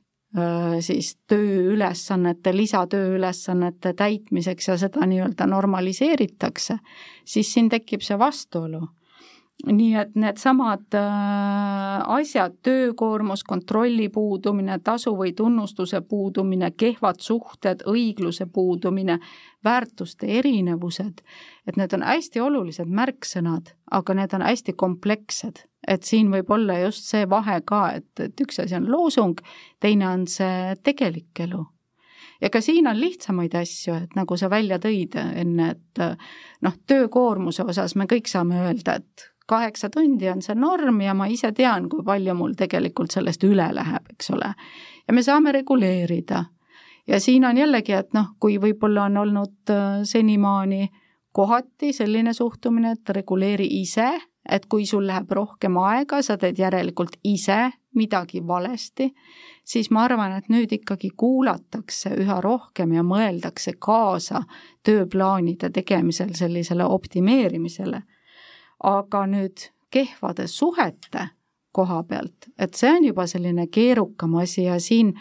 siis 0.83 1.13
tööülesannete, 1.31 2.51
lisatööülesannete 2.57 3.93
täitmiseks 3.95 4.69
ja 4.69 4.75
seda 4.79 5.07
nii-öelda 5.07 5.47
normaliseeritakse, 5.47 6.81
siis 7.25 7.53
siin 7.55 7.69
tekib 7.71 8.03
see 8.03 8.19
vastuolu 8.19 8.83
nii 9.63 9.95
et 9.97 10.15
needsamad 10.19 10.95
äh, 10.99 12.03
asjad, 12.17 12.57
töökoormus, 12.63 13.45
kontrolli 13.45 14.09
puudumine, 14.09 14.79
tasu 14.85 15.15
või 15.17 15.33
tunnustuse 15.37 16.01
puudumine, 16.01 16.71
kehvad 16.77 17.23
suhted, 17.23 17.85
õigluse 17.89 18.47
puudumine, 18.53 19.19
väärtuste 19.65 20.29
erinevused, 20.39 21.23
et 21.67 21.77
need 21.81 21.95
on 21.97 22.03
hästi 22.05 22.43
olulised 22.45 22.91
märksõnad, 22.91 23.73
aga 23.91 24.19
need 24.19 24.35
on 24.35 24.45
hästi 24.45 24.73
komplekssed. 24.77 25.65
et 25.89 26.03
siin 26.03 26.31
võib 26.33 26.49
olla 26.51 26.79
just 26.79 27.05
see 27.05 27.27
vahe 27.29 27.61
ka, 27.61 27.91
et, 27.93 28.21
et 28.21 28.41
üks 28.41 28.61
asi 28.63 28.75
on 28.75 28.87
loosung, 28.89 29.41
teine 29.81 30.09
on 30.09 30.27
see 30.27 30.73
tegelik 30.83 31.41
elu 31.41 31.61
ja 32.41 32.51
ka 32.51 32.61
siin 32.61 32.87
on 32.87 33.01
lihtsamaid 33.01 33.55
asju, 33.55 33.95
et 33.95 34.17
nagu 34.17 34.37
sa 34.37 34.49
välja 34.51 34.79
tõid 34.79 35.17
enne, 35.17 35.71
et 35.71 36.03
noh, 36.65 36.75
töökoormuse 36.87 37.65
osas 37.69 37.95
me 37.97 38.09
kõik 38.11 38.29
saame 38.29 38.65
öelda, 38.65 38.97
et 38.97 39.34
kaheksa 39.47 39.91
tundi 39.91 40.29
on 40.29 40.43
see 40.43 40.55
norm 40.55 41.01
ja 41.01 41.15
ma 41.15 41.27
ise 41.27 41.53
tean, 41.53 41.89
kui 41.89 42.05
palju 42.05 42.35
mul 42.35 42.55
tegelikult 42.59 43.13
sellest 43.13 43.45
üle 43.45 43.69
läheb, 43.75 44.11
eks 44.17 44.31
ole. 44.31 44.55
ja 45.09 45.15
me 45.15 45.23
saame 45.23 45.53
reguleerida. 45.53 46.45
ja 47.07 47.21
siin 47.21 47.45
on 47.45 47.57
jällegi, 47.57 47.93
et 47.93 48.13
noh, 48.15 48.35
kui 48.41 48.59
võib-olla 48.59 49.09
on 49.11 49.17
olnud 49.17 49.71
äh, 49.71 50.03
senimaani 50.05 50.89
kohati 51.33 51.93
selline 51.93 52.33
suhtumine, 52.33 52.93
et 52.93 53.11
reguleeri 53.11 53.67
ise, 53.81 54.13
et 54.49 54.67
kui 54.67 54.87
sul 54.87 55.07
läheb 55.07 55.31
rohkem 55.33 55.77
aega, 55.77 56.23
sa 56.23 56.37
teed 56.39 56.59
järelikult 56.59 57.17
ise 57.25 57.73
midagi 57.95 58.41
valesti, 58.47 59.11
siis 59.65 59.91
ma 59.91 60.05
arvan, 60.05 60.33
et 60.39 60.49
nüüd 60.49 60.73
ikkagi 60.73 61.11
kuulatakse 61.17 62.15
üha 62.23 62.41
rohkem 62.41 62.93
ja 62.97 63.05
mõeldakse 63.07 63.77
kaasa 63.79 64.43
tööplaanide 64.83 65.71
tegemisel 65.71 66.35
sellisele 66.35 66.85
optimeerimisele 66.85 68.03
aga 68.83 69.27
nüüd 69.27 69.71
kehvade 69.91 70.47
suhete 70.47 71.29
koha 71.73 72.03
pealt, 72.03 72.51
et 72.59 72.75
see 72.75 72.91
on 72.91 73.05
juba 73.05 73.27
selline 73.27 73.67
keerukam 73.67 74.37
asi 74.39 74.69
ja 74.69 74.79
siin 74.81 75.15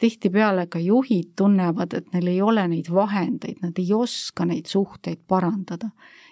tihtipeale 0.00 0.66
ka 0.66 0.78
juhid 0.78 1.34
tunnevad, 1.36 1.94
et 1.94 2.08
neil 2.14 2.26
ei 2.32 2.40
ole 2.42 2.64
neid 2.68 2.88
vahendeid, 2.90 3.60
nad 3.62 3.78
ei 3.78 3.92
oska 3.94 4.46
neid 4.48 4.66
suhteid 4.66 5.20
parandada 5.28 5.90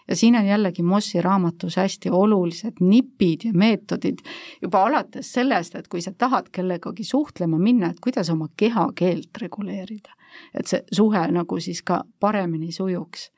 ja 0.08 0.16
siin 0.16 0.36
on 0.36 0.46
jällegi 0.46 0.82
Mossi 0.82 1.22
raamatus 1.22 1.76
hästi 1.76 2.10
olulised 2.10 2.72
nipid 2.80 3.40
ja 3.44 3.52
meetodid 3.52 4.18
juba 4.62 4.84
alates 4.84 5.32
sellest, 5.32 5.74
et 5.74 5.88
kui 5.88 6.00
sa 6.00 6.12
tahad 6.18 6.48
kellegagi 6.52 7.04
suhtlema 7.04 7.58
minna, 7.58 7.90
et 7.90 8.00
kuidas 8.00 8.30
oma 8.30 8.48
kehakeelt 8.56 9.36
reguleerida. 9.40 10.12
et 10.54 10.66
see 10.66 10.82
suhe 10.92 11.26
nagu 11.32 11.60
siis 11.60 11.82
ka 11.82 12.04
paremini 12.20 12.72
sujuks. 12.72 13.30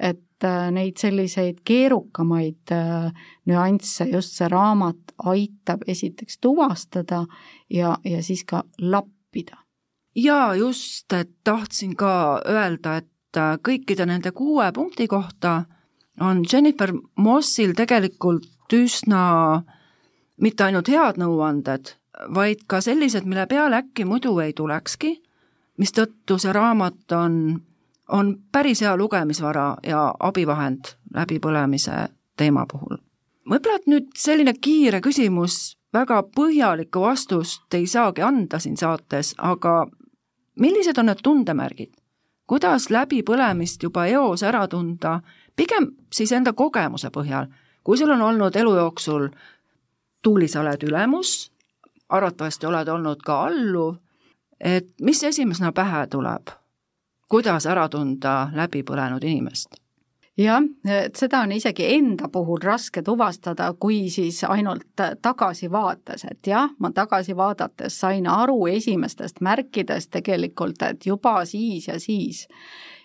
et 0.00 0.20
neid 0.44 0.98
selliseid 1.00 1.62
keerukamaid 1.64 2.72
äh, 2.72 3.12
nüansse 3.46 4.08
just 4.12 4.36
see 4.36 4.48
raamat 4.48 5.14
aitab 5.24 5.86
esiteks 5.88 6.38
tuvastada 6.40 7.24
ja, 7.70 7.96
ja 8.04 8.22
siis 8.22 8.44
ka 8.44 8.64
lappida. 8.80 9.56
jaa, 10.16 10.54
just, 10.54 11.12
et 11.12 11.30
tahtsin 11.44 11.96
ka 11.96 12.42
öelda, 12.48 12.96
et 12.96 13.36
äh, 13.36 13.56
kõikide 13.62 14.06
nende 14.06 14.32
kuue 14.32 14.72
punkti 14.72 15.08
kohta 15.08 15.64
on 16.20 16.44
Jennifer 16.52 16.92
Mossil 17.16 17.74
tegelikult 17.76 18.72
üsna 18.72 19.62
mitte 20.40 20.64
ainult 20.64 20.88
head 20.88 21.20
nõuanded, 21.20 21.94
vaid 22.34 22.64
ka 22.68 22.80
sellised, 22.84 23.24
mille 23.28 23.46
peale 23.46 23.80
äkki 23.82 24.04
muidu 24.08 24.34
ei 24.44 24.52
tulekski, 24.56 25.16
mistõttu 25.80 26.38
see 26.40 26.52
raamat 26.56 27.12
on, 27.16 27.60
on 28.08 28.36
päris 28.52 28.80
hea 28.80 28.96
lugemisvara 28.96 29.76
ja 29.86 30.14
abivahend 30.20 30.94
läbipõlemise 31.14 32.08
teema 32.36 32.66
puhul. 32.72 32.96
võib-olla 33.50 33.76
et 33.76 33.86
nüüd 33.86 34.08
selline 34.18 34.54
kiire 34.60 35.00
küsimus, 35.00 35.76
väga 35.94 36.22
põhjalikku 36.36 37.00
vastust 37.00 37.74
ei 37.74 37.86
saagi 37.86 38.22
anda 38.22 38.58
siin 38.58 38.76
saates, 38.76 39.34
aga 39.38 39.86
millised 40.60 40.98
on 40.98 41.06
need 41.06 41.22
tundemärgid? 41.22 41.92
kuidas 42.46 42.90
läbipõlemist 42.90 43.82
juba 43.82 44.06
eos 44.06 44.42
ära 44.42 44.68
tunda, 44.68 45.20
pigem 45.56 45.90
siis 46.12 46.32
enda 46.32 46.52
kogemuse 46.52 47.10
põhjal, 47.10 47.48
kui 47.82 47.98
sul 47.98 48.10
on 48.10 48.22
olnud 48.22 48.56
elu 48.56 48.74
jooksul 48.76 49.28
tuuli, 50.22 50.48
sa 50.48 50.60
oled 50.60 50.82
ülemus, 50.82 51.50
arvatavasti 52.08 52.66
oled 52.66 52.88
olnud 52.88 53.22
ka 53.26 53.40
alluv, 53.48 53.96
et 54.60 54.88
mis 55.02 55.22
esimesena 55.24 55.72
pähe 55.72 56.06
tuleb? 56.10 56.54
Kuidas 57.28 57.66
ära 57.66 57.88
tunda 57.88 58.46
läbipõlenud 58.54 59.24
inimest? 59.24 59.80
jah, 60.36 60.60
et 60.84 61.16
seda 61.16 61.40
on 61.46 61.52
isegi 61.56 61.86
enda 61.94 62.28
puhul 62.32 62.60
raske 62.60 63.02
tuvastada, 63.02 63.70
kui 63.80 64.10
siis 64.12 64.42
ainult 64.44 65.00
tagasivaates, 65.22 66.26
et 66.30 66.50
jah, 66.52 66.68
ma 66.78 66.90
tagasi 66.92 67.36
vaadates 67.36 67.96
sain 68.00 68.28
aru 68.28 68.66
esimestest 68.68 69.40
märkidest 69.40 70.10
tegelikult, 70.12 70.82
et 70.82 71.06
juba 71.08 71.38
siis 71.48 71.88
ja 71.88 71.96
siis 72.00 72.44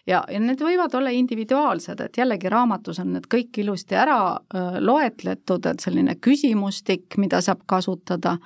ja, 0.08 0.24
ja 0.28 0.40
need 0.40 0.62
võivad 0.62 0.94
olla 0.98 1.12
individuaalsed, 1.16 2.00
et 2.02 2.18
jällegi 2.18 2.50
raamatus 2.50 3.00
on 3.00 3.14
need 3.16 3.28
kõik 3.32 3.62
ilusti 3.64 3.96
ära 3.96 4.20
loetletud, 4.80 5.66
et 5.72 5.84
selline 5.84 6.18
küsimustik, 6.20 7.18
mida 7.22 7.42
saab 7.42 7.64
kasutada, 7.70 8.38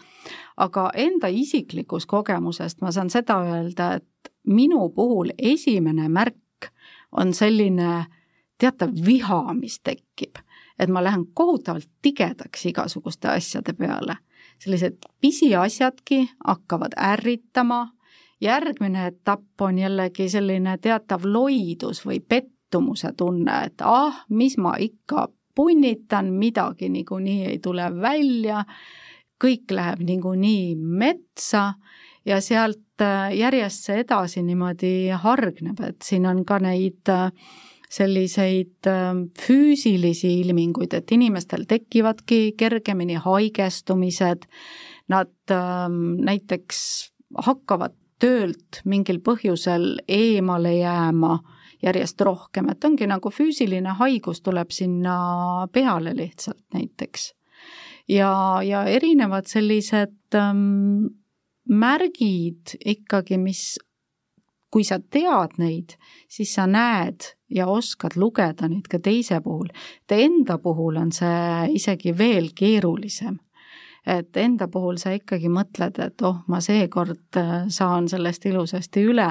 aga 0.61 0.89
enda 0.93 1.31
isiklikust 1.31 2.09
kogemusest 2.11 2.85
ma 2.85 2.91
saan 2.93 3.09
seda 3.09 3.39
öelda, 3.47 3.95
et 3.97 4.05
minu 4.45 4.89
puhul 4.89 5.31
esimene 5.37 6.09
märk 6.09 6.71
on 7.11 7.33
selline 7.33 8.05
teatav 8.57 8.91
viha, 9.05 9.53
mis 9.53 9.79
tekib, 9.83 10.39
et 10.79 10.89
ma 10.89 11.03
lähen 11.03 11.25
kohutavalt 11.33 11.89
tigedaks 12.01 12.65
igasuguste 12.65 13.27
asjade 13.27 13.73
peale. 13.73 14.17
sellised 14.59 14.97
pisiasjadki 15.21 16.29
hakkavad 16.47 16.93
ärritama, 16.97 17.89
järgmine 18.41 19.07
etapp 19.07 19.61
on 19.61 19.79
jällegi 19.79 20.29
selline 20.29 20.77
teatav 20.77 21.25
loidus 21.25 22.05
või 22.05 22.19
pettumuse 22.19 23.11
tunne, 23.17 23.63
et 23.65 23.81
ah, 23.81 24.25
mis 24.29 24.57
ma 24.57 24.75
ikka 24.79 25.27
punnitan, 25.55 26.33
midagi 26.33 26.89
niikuinii 26.89 27.45
ei 27.45 27.59
tule 27.59 27.89
välja, 28.01 28.63
kõik 29.43 29.71
läheb 29.71 29.99
niikuinii 29.99 30.75
metsa 30.75 31.73
ja 32.25 32.41
sealt 32.41 33.01
äh, 33.01 33.29
järjest 33.37 33.87
see 33.89 34.01
edasi 34.01 34.43
niimoodi 34.43 34.95
hargneb, 35.21 35.79
et 35.85 36.01
siin 36.05 36.25
on 36.29 36.43
ka 36.45 36.59
neid 36.63 37.11
äh, 37.11 37.29
selliseid 37.89 38.87
ähm, 38.89 39.27
füüsilisi 39.39 40.39
ilminguid, 40.41 40.93
et 40.93 41.11
inimestel 41.11 41.65
tekivadki 41.69 42.55
kergemini 42.57 43.19
haigestumised, 43.21 44.47
nad 45.11 45.53
ähm, 45.53 46.17
näiteks 46.25 46.79
hakkavad 47.45 47.95
töölt 48.19 48.81
mingil 48.85 49.19
põhjusel 49.23 49.99
eemale 50.07 50.73
jääma 50.79 51.37
järjest 51.83 52.21
rohkem, 52.25 52.71
et 52.71 52.85
ongi 52.87 53.07
nagu 53.07 53.29
füüsiline 53.29 53.97
haigus 53.99 54.41
tuleb 54.41 54.71
sinna 54.73 55.67
peale 55.71 56.15
lihtsalt 56.15 56.63
näiteks. 56.73 57.33
ja, 58.09 58.61
ja 58.63 58.83
erinevad 58.85 59.47
sellised 59.49 60.35
ähm, 60.35 61.05
märgid 61.69 62.77
ikkagi, 62.85 63.37
mis 63.37 63.77
kui 64.71 64.83
sa 64.83 64.97
tead 64.99 65.55
neid, 65.57 65.95
siis 66.27 66.51
sa 66.57 66.65
näed 66.67 67.29
ja 67.55 67.67
oskad 67.71 68.17
lugeda 68.19 68.67
neid 68.67 68.89
ka 68.91 68.99
teise 68.99 69.39
puhul. 69.41 69.69
et 70.03 70.11
enda 70.11 70.57
puhul 70.57 70.97
on 70.99 71.11
see 71.11 71.75
isegi 71.79 72.17
veel 72.17 72.49
keerulisem. 72.55 73.39
et 74.05 74.37
enda 74.37 74.67
puhul 74.67 74.97
sa 74.97 75.11
ikkagi 75.15 75.49
mõtled, 75.49 75.99
et 75.99 76.21
oh, 76.21 76.43
ma 76.47 76.59
seekord 76.61 77.37
äh, 77.37 77.67
saan 77.67 78.09
sellest 78.09 78.45
ilusasti 78.45 79.01
üle 79.01 79.29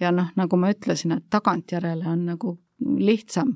ja 0.00 0.12
noh, 0.12 0.28
nagu 0.36 0.56
ma 0.56 0.70
ütlesin, 0.70 1.16
et 1.16 1.24
tagantjärele 1.30 2.08
on 2.08 2.26
nagu 2.26 2.58
lihtsam 2.98 3.54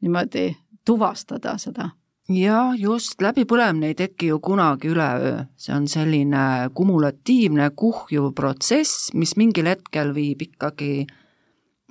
niimoodi 0.00 0.56
tuvastada 0.84 1.56
seda 1.58 1.88
jah, 2.30 2.74
just, 2.78 3.18
läbipõlemine 3.22 3.90
ei 3.90 3.96
teki 3.98 4.30
ju 4.30 4.38
kunagi 4.44 4.90
üleöö, 4.92 5.44
see 5.58 5.74
on 5.74 5.88
selline 5.90 6.70
kumulatiivne 6.74 7.70
kuhjuv 7.76 8.30
protsess, 8.36 9.10
mis 9.14 9.36
mingil 9.40 9.70
hetkel 9.70 10.14
viib 10.14 10.42
ikkagi 10.46 11.06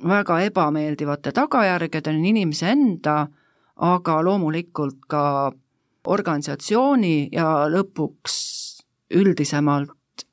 väga 0.08 0.40
ebameeldivate 0.48 1.34
tagajärgedeni 1.36 2.32
inimese 2.32 2.72
enda, 2.72 3.28
aga 3.76 4.20
loomulikult 4.24 5.02
ka 5.08 5.24
organisatsiooni 6.08 7.30
ja 7.36 7.68
lõpuks 7.72 8.36
üldisemalt 9.16 10.26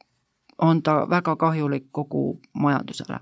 on 0.62 0.82
ta 0.82 1.02
väga 1.10 1.36
kahjulik 1.36 1.90
kogu 1.92 2.38
majandusele. 2.54 3.18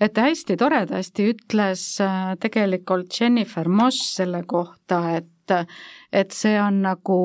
Et 0.00 0.16
hästi 0.16 0.56
toredasti 0.56 1.26
ütles 1.34 1.82
äh, 2.00 2.32
tegelikult 2.40 3.12
Jennifer 3.20 3.68
Moss 3.68 4.14
selle 4.16 4.44
kohta, 4.48 5.02
et 5.18 5.28
et 6.12 6.34
see 6.34 6.56
on 6.60 6.82
nagu 6.82 7.20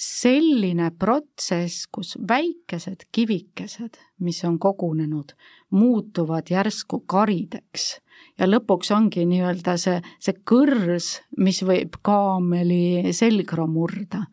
selline 0.00 0.90
protsess, 0.96 1.84
kus 1.92 2.14
väikesed 2.28 3.10
kivikesed, 3.12 3.98
mis 4.24 4.38
on 4.48 4.56
kogunenud, 4.58 5.34
muutuvad 5.76 6.48
järsku 6.48 7.02
karideks 7.06 7.98
ja 8.40 8.48
lõpuks 8.48 8.90
ongi 8.96 9.26
nii-öelda 9.28 9.76
see, 9.80 9.98
see 10.22 10.38
kõrs, 10.48 11.18
mis 11.40 11.60
võib 11.66 12.00
kaameli 12.06 13.12
selgra 13.16 13.66
murda. 13.68 14.24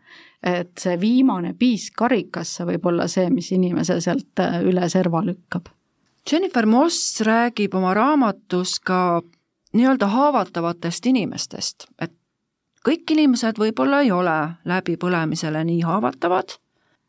et 0.44 0.78
see 0.80 1.00
viimane 1.02 1.56
piisk 1.58 1.96
karikasse 1.98 2.64
võib 2.64 2.86
olla 2.86 3.08
see, 3.10 3.28
mis 3.34 3.50
inimese 3.52 3.98
sealt 4.02 4.40
äh, 4.40 4.62
üle 4.64 4.86
serva 4.90 5.24
lükkab. 5.26 5.68
Jennifer 6.32 6.66
Moss 6.66 7.22
räägib 7.26 7.74
oma 7.76 7.94
raamatus 7.98 8.78
ka 8.80 9.22
nii-öelda 9.74 10.08
haavatavatest 10.08 11.06
inimestest, 11.10 11.88
et 12.00 12.14
kõik 12.88 13.12
inimesed 13.12 13.60
võib-olla 13.60 14.00
ei 14.06 14.12
ole 14.16 14.38
läbipõlemisele 14.66 15.64
nii 15.68 15.82
haavatavad 15.84 16.56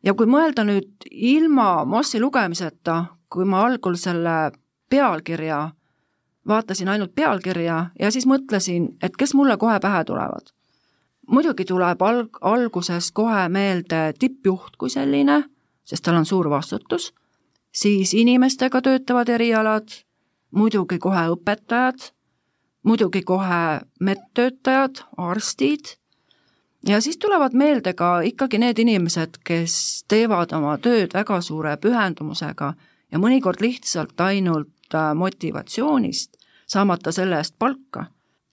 ja 0.02 0.14
kui 0.14 0.26
mõelda 0.26 0.64
nüüd 0.66 1.06
ilma 1.10 1.84
Mossi 1.86 2.20
lugemiseta, 2.20 3.04
kui 3.30 3.46
ma 3.46 3.62
algul 3.66 3.94
selle 3.98 4.50
pealkirja, 4.90 5.60
vaatasin 6.48 6.88
ainult 6.88 7.14
pealkirja 7.14 7.78
ja 8.00 8.10
siis 8.10 8.26
mõtlesin, 8.26 8.96
et 9.02 9.16
kes 9.16 9.34
mulle 9.38 9.56
kohe 9.56 9.78
pähe 9.80 10.04
tulevad. 10.04 10.50
muidugi 11.28 11.64
tuleb 11.64 12.02
alg-, 12.02 12.38
alguses 12.40 13.12
kohe 13.12 13.48
meelde 13.48 14.14
tippjuht 14.18 14.76
kui 14.78 14.90
selline, 14.90 15.42
sest 15.84 16.04
tal 16.04 16.16
on 16.16 16.26
suur 16.26 16.50
vastutus, 16.50 17.12
siis 17.72 18.14
inimestega 18.14 18.80
töötavad 18.82 19.28
erialad, 19.28 19.88
muidugi 20.50 20.98
kohe 20.98 21.28
õpetajad 21.36 22.10
muidugi 22.82 23.22
kohe 23.22 23.80
medtöötajad, 24.00 25.02
arstid 25.16 25.98
ja 26.88 27.00
siis 27.00 27.18
tulevad 27.18 27.52
meelde 27.52 27.92
ka 27.92 28.20
ikkagi 28.20 28.58
need 28.58 28.78
inimesed, 28.78 29.40
kes 29.44 30.04
teevad 30.08 30.52
oma 30.52 30.78
tööd 30.78 31.14
väga 31.14 31.40
suure 31.40 31.76
pühendumusega 31.76 32.72
ja 33.12 33.18
mõnikord 33.18 33.60
lihtsalt 33.60 34.20
ainult 34.20 34.94
äh, 34.94 35.14
motivatsioonist, 35.14 36.36
saamata 36.66 37.12
selle 37.12 37.36
eest 37.36 37.54
palka. 37.58 38.06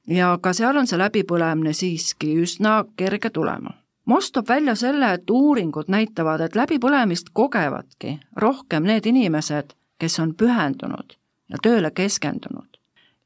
ja 0.07 0.37
ka 0.41 0.53
seal 0.53 0.77
on 0.77 0.87
see 0.87 0.99
läbipõlemine 1.01 1.73
siiski 1.73 2.35
üsna 2.37 2.83
kerge 2.97 3.29
tulema. 3.29 3.73
Most 4.05 4.33
toob 4.33 4.49
välja 4.49 4.75
selle, 4.75 5.13
et 5.13 5.29
uuringud 5.29 5.89
näitavad, 5.89 6.41
et 6.41 6.55
läbipõlemist 6.55 7.33
kogevadki 7.33 8.19
rohkem 8.37 8.83
need 8.83 9.05
inimesed, 9.05 9.73
kes 9.97 10.19
on 10.19 10.35
pühendunud 10.35 11.17
ja 11.49 11.57
tööle 11.61 11.91
keskendunud 11.91 12.74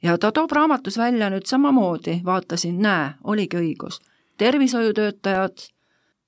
ja 0.03 0.17
ta 0.17 0.31
toob 0.31 0.51
raamatus 0.51 0.97
välja 0.97 1.29
nüüd 1.29 1.45
samamoodi, 1.45 2.21
vaatasin, 2.25 2.79
näe, 2.81 3.11
oligi 3.23 3.57
õigus, 3.57 3.99
tervishoiutöötajad, 4.37 5.65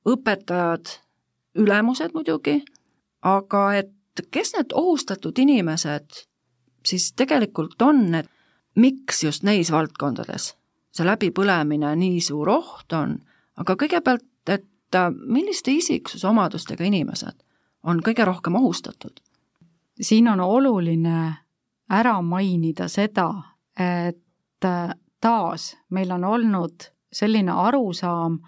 õpetajad, 0.07 0.97
ülemused 1.55 2.13
muidugi, 2.13 2.61
aga 3.21 3.63
et 3.79 4.25
kes 4.31 4.55
need 4.57 4.73
ohustatud 4.73 5.37
inimesed 5.39 6.25
siis 6.85 7.13
tegelikult 7.13 7.81
on, 7.81 8.15
et 8.15 8.29
miks 8.75 9.23
just 9.23 9.43
neis 9.43 9.71
valdkondades 9.71 10.55
see 10.95 11.07
läbipõlemine 11.07 11.93
nii 11.95 12.19
suur 12.23 12.49
oht 12.51 12.93
on, 12.95 13.15
aga 13.59 13.75
kõigepealt, 13.79 14.27
et 14.51 14.67
milliste 15.23 15.71
isiksusomadustega 15.71 16.83
inimesed 16.83 17.37
on 17.87 18.01
kõige 18.03 18.25
rohkem 18.27 18.57
ohustatud? 18.59 19.21
siin 20.01 20.27
on 20.27 20.39
oluline 20.39 21.35
ära 21.89 22.15
mainida 22.25 22.87
seda, 22.89 23.50
et 23.79 24.65
äh, 24.65 24.89
taas 25.21 25.77
meil 25.89 26.11
on 26.11 26.23
olnud 26.23 26.91
selline 27.13 27.51
arusaam, 27.51 28.39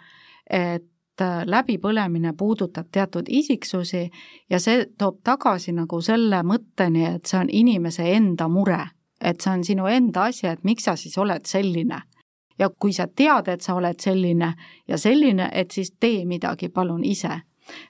et 0.49 1.21
äh, 1.21 1.43
läbipõlemine 1.45 2.33
puudutab 2.37 2.87
teatud 2.91 3.29
isiksusi 3.29 4.09
ja 4.49 4.59
see 4.59 4.85
toob 4.97 5.21
tagasi 5.23 5.73
nagu 5.75 6.01
selle 6.01 6.43
mõtteni, 6.43 7.05
et 7.15 7.25
see 7.25 7.39
on 7.39 7.51
inimese 7.51 8.07
enda 8.15 8.47
mure, 8.47 8.81
et 9.21 9.41
see 9.41 9.53
on 9.53 9.63
sinu 9.63 9.87
enda 9.87 10.29
asi, 10.31 10.47
et 10.47 10.63
miks 10.63 10.89
sa 10.89 10.95
siis 10.95 11.17
oled 11.17 11.45
selline. 11.45 12.01
ja 12.59 12.69
kui 12.69 12.93
sa 12.93 13.07
tead, 13.07 13.47
et 13.47 13.61
sa 13.61 13.73
oled 13.75 13.99
selline 13.99 14.53
ja 14.87 14.97
selline, 14.97 15.49
et 15.53 15.71
siis 15.71 15.91
tee 15.99 16.25
midagi 16.25 16.69
palun 16.69 17.03
ise. 17.03 17.41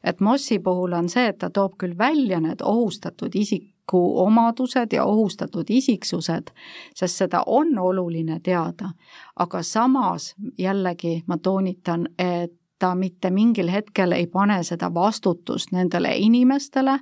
et 0.03 0.19
Mossi 0.19 0.59
puhul 0.59 0.93
on 0.93 1.09
see, 1.09 1.27
et 1.27 1.37
ta 1.37 1.49
toob 1.49 1.77
küll 1.77 1.97
välja 1.97 2.39
need 2.39 2.61
ohustatud 2.61 3.35
isiku 3.83 4.23
omadused 4.23 4.93
ja 4.93 5.03
ohustatud 5.05 5.65
isiksused, 5.69 6.51
sest 6.95 7.15
seda 7.15 7.43
on 7.45 7.77
oluline 7.77 8.39
teada, 8.39 8.89
aga 9.35 9.63
samas 9.63 10.35
jällegi 10.57 11.23
ma 11.27 11.37
toonitan, 11.37 12.07
et 12.17 12.53
ta 12.79 12.95
mitte 12.95 13.29
mingil 13.29 13.69
hetkel 13.71 14.11
ei 14.11 14.27
pane 14.27 14.63
seda 14.63 14.93
vastutust 14.93 15.71
nendele 15.71 16.15
inimestele, 16.17 16.99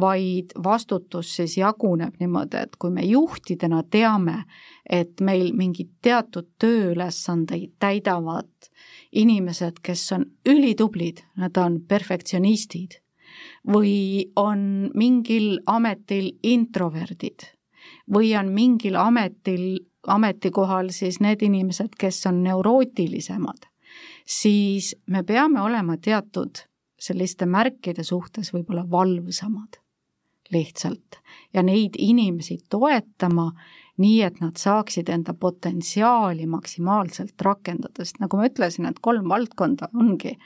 vaid 0.00 0.50
vastutus 0.64 1.36
siis 1.36 1.56
jaguneb 1.58 2.14
niimoodi, 2.20 2.56
et 2.56 2.76
kui 2.78 2.90
me 2.90 3.02
juhtidena 3.02 3.82
teame, 3.90 4.44
et 4.90 5.20
meil 5.20 5.52
mingeid 5.52 5.90
teatud 6.02 6.48
tööülesandeid 6.58 7.74
täidavad 7.78 8.70
inimesed, 9.12 9.82
kes 9.82 10.12
on 10.12 10.26
ülitublid, 10.46 11.22
nad 11.36 11.56
on 11.56 11.80
perfektsionistid, 11.88 13.02
või 13.68 14.30
on 14.36 14.90
mingil 14.94 15.60
ametil 15.66 16.32
introverdid? 16.42 17.46
Või 18.12 18.32
on 18.38 18.52
mingil 18.54 18.96
ametil, 18.98 19.78
ametikohal 20.06 20.90
siis 20.94 21.20
need 21.22 21.42
inimesed, 21.42 21.94
kes 21.98 22.24
on 22.26 22.42
neurootilisemad, 22.42 23.66
siis 24.26 24.94
me 25.06 25.22
peame 25.26 25.62
olema 25.62 25.96
teatud 25.96 26.64
selliste 27.02 27.46
märkide 27.46 28.04
suhtes 28.06 28.52
võib-olla 28.54 28.84
valvsamad 28.90 29.78
lihtsalt 30.52 31.18
ja 31.54 31.62
neid 31.62 31.96
inimesi 31.98 32.58
toetama 32.70 33.50
nii, 34.02 34.20
et 34.26 34.40
nad 34.40 34.58
saaksid 34.58 35.08
enda 35.12 35.34
potentsiaali 35.34 36.46
maksimaalselt 36.50 37.40
rakendada, 37.44 38.04
sest 38.04 38.20
nagu 38.22 38.38
ma 38.38 38.48
ütlesin, 38.48 38.88
et 38.88 39.00
kolm 39.04 39.28
valdkonda 39.32 39.90
ongi 39.94 40.36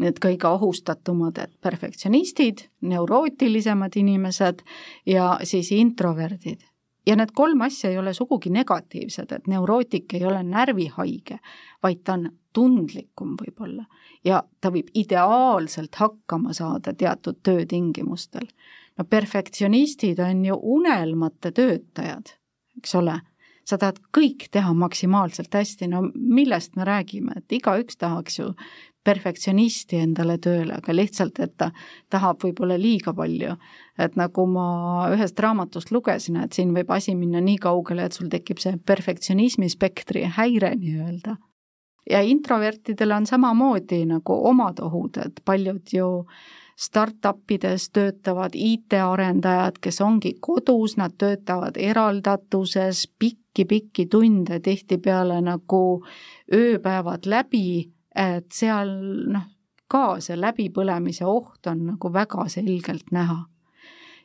need 0.00 0.18
kõige 0.22 0.48
ohustatumad, 0.48 1.38
et 1.38 1.52
perfektsionistid, 1.62 2.66
neurootilisemad 2.80 3.96
inimesed 4.00 4.64
ja 5.06 5.36
siis 5.44 5.72
introverdid. 5.76 6.64
Ja 7.06 7.16
need 7.16 7.32
kolm 7.34 7.62
asja 7.64 7.90
ei 7.90 7.98
ole 7.98 8.12
sugugi 8.14 8.52
negatiivsed, 8.52 9.32
et 9.32 9.48
neurootik 9.48 10.14
ei 10.14 10.24
ole 10.28 10.42
närvihaige, 10.44 11.38
vaid 11.82 12.02
ta 12.04 12.18
on 12.18 12.28
tundlikum 12.52 13.36
võib-olla. 13.40 13.86
Ja 14.24 14.42
ta 14.60 14.72
võib 14.72 14.90
ideaalselt 14.94 15.96
hakkama 15.96 16.52
saada 16.52 16.92
teatud 16.92 17.40
töötingimustel. 17.42 18.46
no 18.98 19.04
perfektsionistid 19.04 20.18
on 20.18 20.44
ju 20.44 20.58
unelmate 20.62 21.50
töötajad, 21.56 22.34
eks 22.76 22.94
ole, 22.94 23.20
sa 23.64 23.78
tahad 23.78 24.00
kõik 24.16 24.48
teha 24.50 24.72
maksimaalselt 24.74 25.54
hästi, 25.54 25.88
no 25.88 26.02
millest 26.14 26.76
me 26.76 26.86
räägime, 26.88 27.36
et 27.36 27.58
igaüks 27.60 27.98
tahaks 28.00 28.38
ju 28.38 28.52
perfektsionisti 29.04 29.96
endale 30.00 30.36
tööle, 30.42 30.76
aga 30.76 30.94
lihtsalt, 30.94 31.38
et 31.40 31.54
ta 31.56 31.70
tahab 32.12 32.42
võib-olla 32.44 32.76
liiga 32.78 33.14
palju. 33.16 33.56
et 34.00 34.14
nagu 34.16 34.46
ma 34.48 35.08
ühest 35.12 35.40
raamatust 35.40 35.90
lugesin, 35.90 36.36
et 36.40 36.52
siin 36.52 36.72
võib 36.74 36.90
asi 36.90 37.14
minna 37.14 37.40
nii 37.40 37.58
kaugele, 37.60 38.04
et 38.04 38.12
sul 38.12 38.28
tekib 38.28 38.58
see 38.58 38.76
perfektsionismi 38.76 39.68
spektri 39.68 40.24
häire 40.24 40.74
nii-öelda. 40.76 41.36
ja 42.10 42.20
introvertidel 42.20 43.12
on 43.12 43.26
samamoodi 43.26 44.04
nagu 44.06 44.32
omad 44.48 44.80
ohud, 44.80 45.16
et 45.16 45.40
paljud 45.44 45.92
ju 45.92 46.26
startup 46.80 47.50
ides 47.50 47.90
töötavad 47.90 48.54
IT-arendajad, 48.54 49.78
kes 49.80 50.00
ongi 50.00 50.34
kodus, 50.40 50.96
nad 50.96 51.12
töötavad 51.18 51.76
eraldatuses 51.76 53.06
pikki-pikki 53.50 54.06
tunde, 54.06 54.60
tihtipeale 54.60 55.40
nagu 55.42 56.04
ööpäevad 56.54 57.26
läbi 57.26 57.90
et 58.14 58.50
seal 58.52 58.90
noh, 59.30 59.46
ka 59.90 60.18
see 60.22 60.38
läbipõlemise 60.38 61.26
oht 61.26 61.66
on 61.70 61.86
nagu 61.92 62.12
väga 62.12 62.46
selgelt 62.50 63.10
näha. 63.14 63.44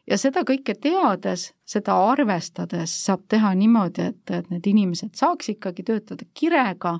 ja 0.07 0.17
seda 0.21 0.43
kõike 0.45 0.75
teades, 0.77 1.53
seda 1.65 1.95
arvestades 2.11 2.93
saab 3.05 3.25
teha 3.29 3.53
niimoodi, 3.57 4.11
et, 4.11 4.31
et 4.31 4.49
need 4.49 4.67
inimesed 4.67 5.15
saaks 5.17 5.49
ikkagi 5.55 5.83
töötada 5.83 6.25
kirega, 6.33 6.99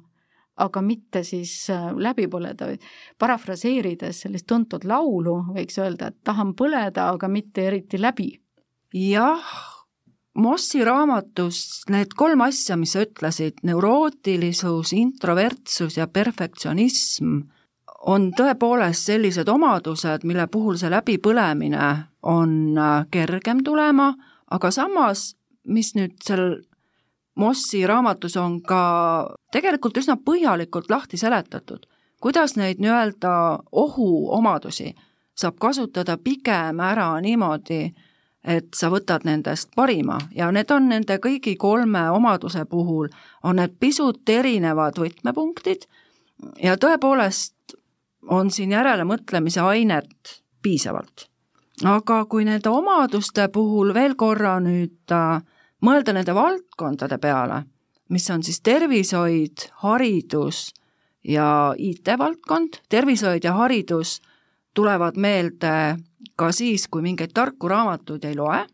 aga 0.58 0.82
mitte 0.82 1.24
siis 1.24 1.70
äh, 1.70 1.92
läbi 1.94 2.28
põleda. 2.28 2.72
parafraseerides 3.20 4.22
sellist 4.26 4.48
tuntud 4.48 4.86
laulu, 4.86 5.42
võiks 5.54 5.78
öelda, 5.78 6.08
et 6.08 6.24
tahan 6.24 6.56
põleda, 6.56 7.12
aga 7.14 7.28
mitte 7.28 7.68
eriti 7.68 8.02
läbi. 8.02 8.40
jah 8.94 9.75
Mossi 10.36 10.84
raamatus 10.84 11.86
need 11.90 12.12
kolm 12.18 12.42
asja, 12.44 12.76
mis 12.76 12.92
sa 12.96 13.06
ütlesid, 13.06 13.62
neurootilisus, 13.64 14.92
introvertsus 14.98 15.96
ja 15.96 16.10
perfektsionism, 16.12 17.38
on 18.06 18.28
tõepoolest 18.36 19.08
sellised 19.08 19.48
omadused, 19.50 20.26
mille 20.28 20.48
puhul 20.52 20.76
see 20.78 20.92
läbipõlemine 20.92 21.88
on 22.28 22.76
äh, 22.78 23.08
kergem 23.12 23.64
tulema, 23.64 24.12
aga 24.52 24.72
samas, 24.76 25.34
mis 25.66 25.96
nüüd 25.96 26.20
seal 26.24 26.60
Mossi 27.36 27.82
raamatus 27.88 28.38
on 28.40 28.62
ka 28.64 28.82
tegelikult 29.52 29.98
üsna 30.00 30.16
põhjalikult 30.16 30.88
lahti 30.92 31.18
seletatud, 31.20 31.82
kuidas 32.24 32.56
neid 32.56 32.80
nii-öelda 32.84 33.32
ohuomadusi 33.72 34.94
saab 35.36 35.58
kasutada 35.60 36.18
pigem 36.18 36.80
ära 36.80 37.10
niimoodi, 37.22 37.90
et 38.46 38.68
sa 38.78 38.92
võtad 38.94 39.26
nendest 39.26 39.72
parima 39.76 40.20
ja 40.36 40.52
need 40.54 40.72
on 40.72 40.90
nende 40.90 41.18
kõigi 41.22 41.56
kolme 41.58 42.10
omaduse 42.14 42.66
puhul, 42.70 43.10
on 43.44 43.58
need 43.60 43.78
pisut 43.80 44.30
erinevad 44.30 45.00
võtmepunktid 45.02 45.88
ja 46.64 46.78
tõepoolest 46.78 47.78
on 48.30 48.52
siin 48.52 48.72
järelemõtlemise 48.72 49.62
ainet 49.62 50.42
piisavalt. 50.62 51.28
aga 51.84 52.26
kui 52.26 52.46
nende 52.46 52.70
omaduste 52.70 53.48
puhul 53.54 53.94
veel 53.94 54.16
korra 54.16 54.60
nüüd 54.60 55.12
äh, 55.12 55.42
mõelda 55.82 56.14
nende 56.14 56.36
valdkondade 56.36 57.18
peale, 57.18 57.64
mis 58.10 58.30
on 58.30 58.44
siis 58.44 58.62
tervishoid, 58.62 59.70
haridus 59.84 60.74
ja 61.24 61.74
IT-valdkond, 61.78 62.82
tervishoid 62.90 63.44
ja 63.44 63.54
haridus 63.54 64.22
tulevad 64.74 65.18
meelde 65.18 65.98
ka 66.36 66.52
siis, 66.52 66.88
kui 66.88 67.02
mingeid 67.02 67.34
tarku 67.34 67.68
raamatuid 67.68 68.24
ei 68.26 68.36
loe, 68.36 68.66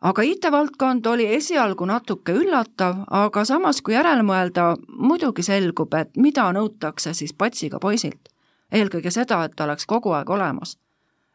aga 0.00 0.22
IT-valdkond 0.22 1.06
oli 1.06 1.26
esialgu 1.34 1.86
natuke 1.88 2.34
üllatav, 2.36 3.04
aga 3.10 3.44
samas, 3.44 3.80
kui 3.82 3.94
järele 3.94 4.22
mõelda, 4.26 4.74
muidugi 4.88 5.42
selgub, 5.42 5.94
et 5.94 6.16
mida 6.16 6.48
nõutakse 6.52 7.14
siis 7.14 7.34
patsiga 7.34 7.80
poisilt. 7.80 8.28
eelkõige 8.72 9.10
seda, 9.10 9.44
et 9.44 9.52
ta 9.56 9.64
oleks 9.64 9.86
kogu 9.86 10.12
aeg 10.12 10.30
olemas. 10.30 10.78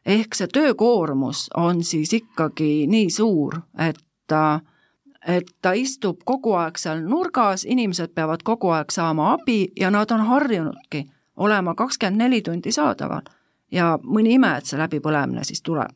ehk 0.05 0.35
see 0.35 0.47
töökoormus 0.47 1.49
on 1.57 1.83
siis 1.83 2.13
ikkagi 2.13 2.87
nii 2.87 3.09
suur, 3.09 3.61
et 3.77 3.99
ta, 4.27 4.59
et 5.27 5.49
ta 5.61 5.71
istub 5.73 6.23
kogu 6.25 6.53
aeg 6.53 6.77
seal 6.77 7.01
nurgas, 7.01 7.65
inimesed 7.65 8.13
peavad 8.15 8.43
kogu 8.43 8.69
aeg 8.69 8.91
saama 8.91 9.33
abi 9.33 9.71
ja 9.79 9.91
nad 9.91 10.11
on 10.11 10.21
harjunudki 10.21 11.05
olema 11.37 11.75
kakskümmend 11.75 12.17
neli 12.17 12.41
tundi 12.41 12.71
saadaval 12.71 13.21
ja 13.71 13.99
mõni 14.03 14.35
ime, 14.35 14.57
et 14.57 14.65
see 14.65 14.79
läbipõlemine 14.79 15.43
siis 15.43 15.61
tuleb. 15.61 15.95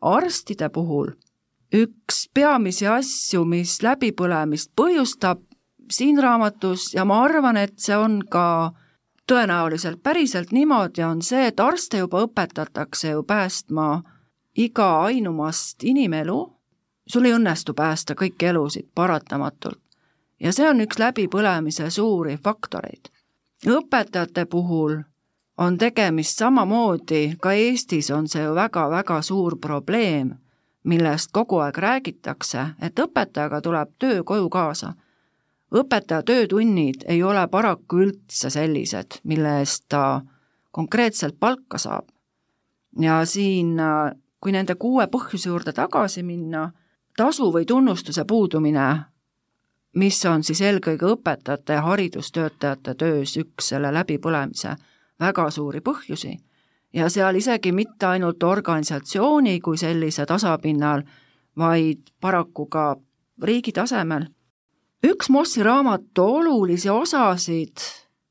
arstide 0.00 0.68
puhul 0.68 1.10
üks 1.74 2.28
peamisi 2.34 2.86
asju, 2.86 3.44
mis 3.44 3.82
läbipõlemist 3.82 4.72
põhjustab 4.76 5.42
siin 5.90 6.22
raamatus 6.22 6.94
ja 6.94 7.04
ma 7.04 7.22
arvan, 7.24 7.56
et 7.56 7.78
see 7.78 7.96
on 7.96 8.20
ka 8.30 8.72
tõenäoliselt 9.28 10.02
päriselt 10.02 10.52
niimoodi, 10.52 11.02
on 11.02 11.22
see, 11.22 11.46
et 11.46 11.60
arste 11.60 11.98
juba 11.98 12.22
õpetatakse 12.24 13.12
ju 13.12 13.22
päästma 13.22 13.88
iga 14.56 14.88
ainumast 15.08 15.84
inimelu, 15.84 16.38
sul 17.08 17.28
ei 17.28 17.36
õnnestu 17.36 17.74
päästa 17.74 18.14
kõiki 18.14 18.48
elusid 18.52 18.88
paratamatult. 18.94 19.80
ja 20.40 20.52
see 20.52 20.68
on 20.70 20.80
üks 20.80 20.98
läbipõlemise 20.98 21.90
suuri 21.90 22.36
faktoreid. 22.36 23.10
õpetajate 23.66 24.46
puhul 24.46 25.02
on 25.58 25.78
tegemist 25.78 26.38
samamoodi, 26.38 27.36
ka 27.40 27.52
Eestis 27.52 28.10
on 28.10 28.28
see 28.28 28.42
ju 28.42 28.54
väga-väga 28.54 29.22
suur 29.22 29.58
probleem, 29.60 30.34
millest 30.84 31.32
kogu 31.32 31.58
aeg 31.58 31.78
räägitakse, 31.78 32.66
et 32.82 32.98
õpetajaga 32.98 33.60
tuleb 33.62 33.90
töö 33.98 34.22
koju 34.24 34.48
kaasa. 34.48 34.92
õpetaja 35.74 36.22
töötunnid 36.22 37.04
ei 37.06 37.22
ole 37.22 37.48
paraku 37.48 37.96
üldse 37.96 38.50
sellised, 38.50 39.20
mille 39.24 39.58
eest 39.58 39.84
ta 39.88 40.20
konkreetselt 40.70 41.40
palka 41.40 41.78
saab. 41.78 42.06
ja 43.00 43.24
siin, 43.24 43.76
kui 44.40 44.52
nende 44.52 44.74
kuue 44.74 45.06
põhjuse 45.06 45.48
juurde 45.48 45.72
tagasi 45.72 46.22
minna, 46.22 46.70
tasu 47.16 47.52
või 47.52 47.64
tunnustuse 47.64 48.24
puudumine, 48.24 49.00
mis 49.94 50.24
on 50.26 50.42
siis 50.42 50.60
eelkõige 50.60 51.06
õpetajate 51.06 51.72
ja 51.72 51.82
haridustöötajate 51.82 52.94
töös 52.94 53.36
üks 53.36 53.68
selle 53.68 53.92
läbipõlemise 53.92 54.76
väga 55.20 55.50
suuri 55.50 55.80
põhjusi 55.80 56.36
ja 56.92 57.08
seal 57.08 57.34
isegi 57.34 57.72
mitte 57.72 58.06
ainult 58.06 58.42
organisatsiooni 58.42 59.60
kui 59.60 59.76
sellise 59.78 60.26
tasapinnal, 60.26 61.02
vaid 61.58 61.98
paraku 62.20 62.66
ka 62.66 62.96
riigi 63.42 63.72
tasemel. 63.72 64.26
üks 65.06 65.28
Mossi 65.30 65.62
raamatu 65.62 66.24
olulisi 66.24 66.90
osasid 66.90 67.76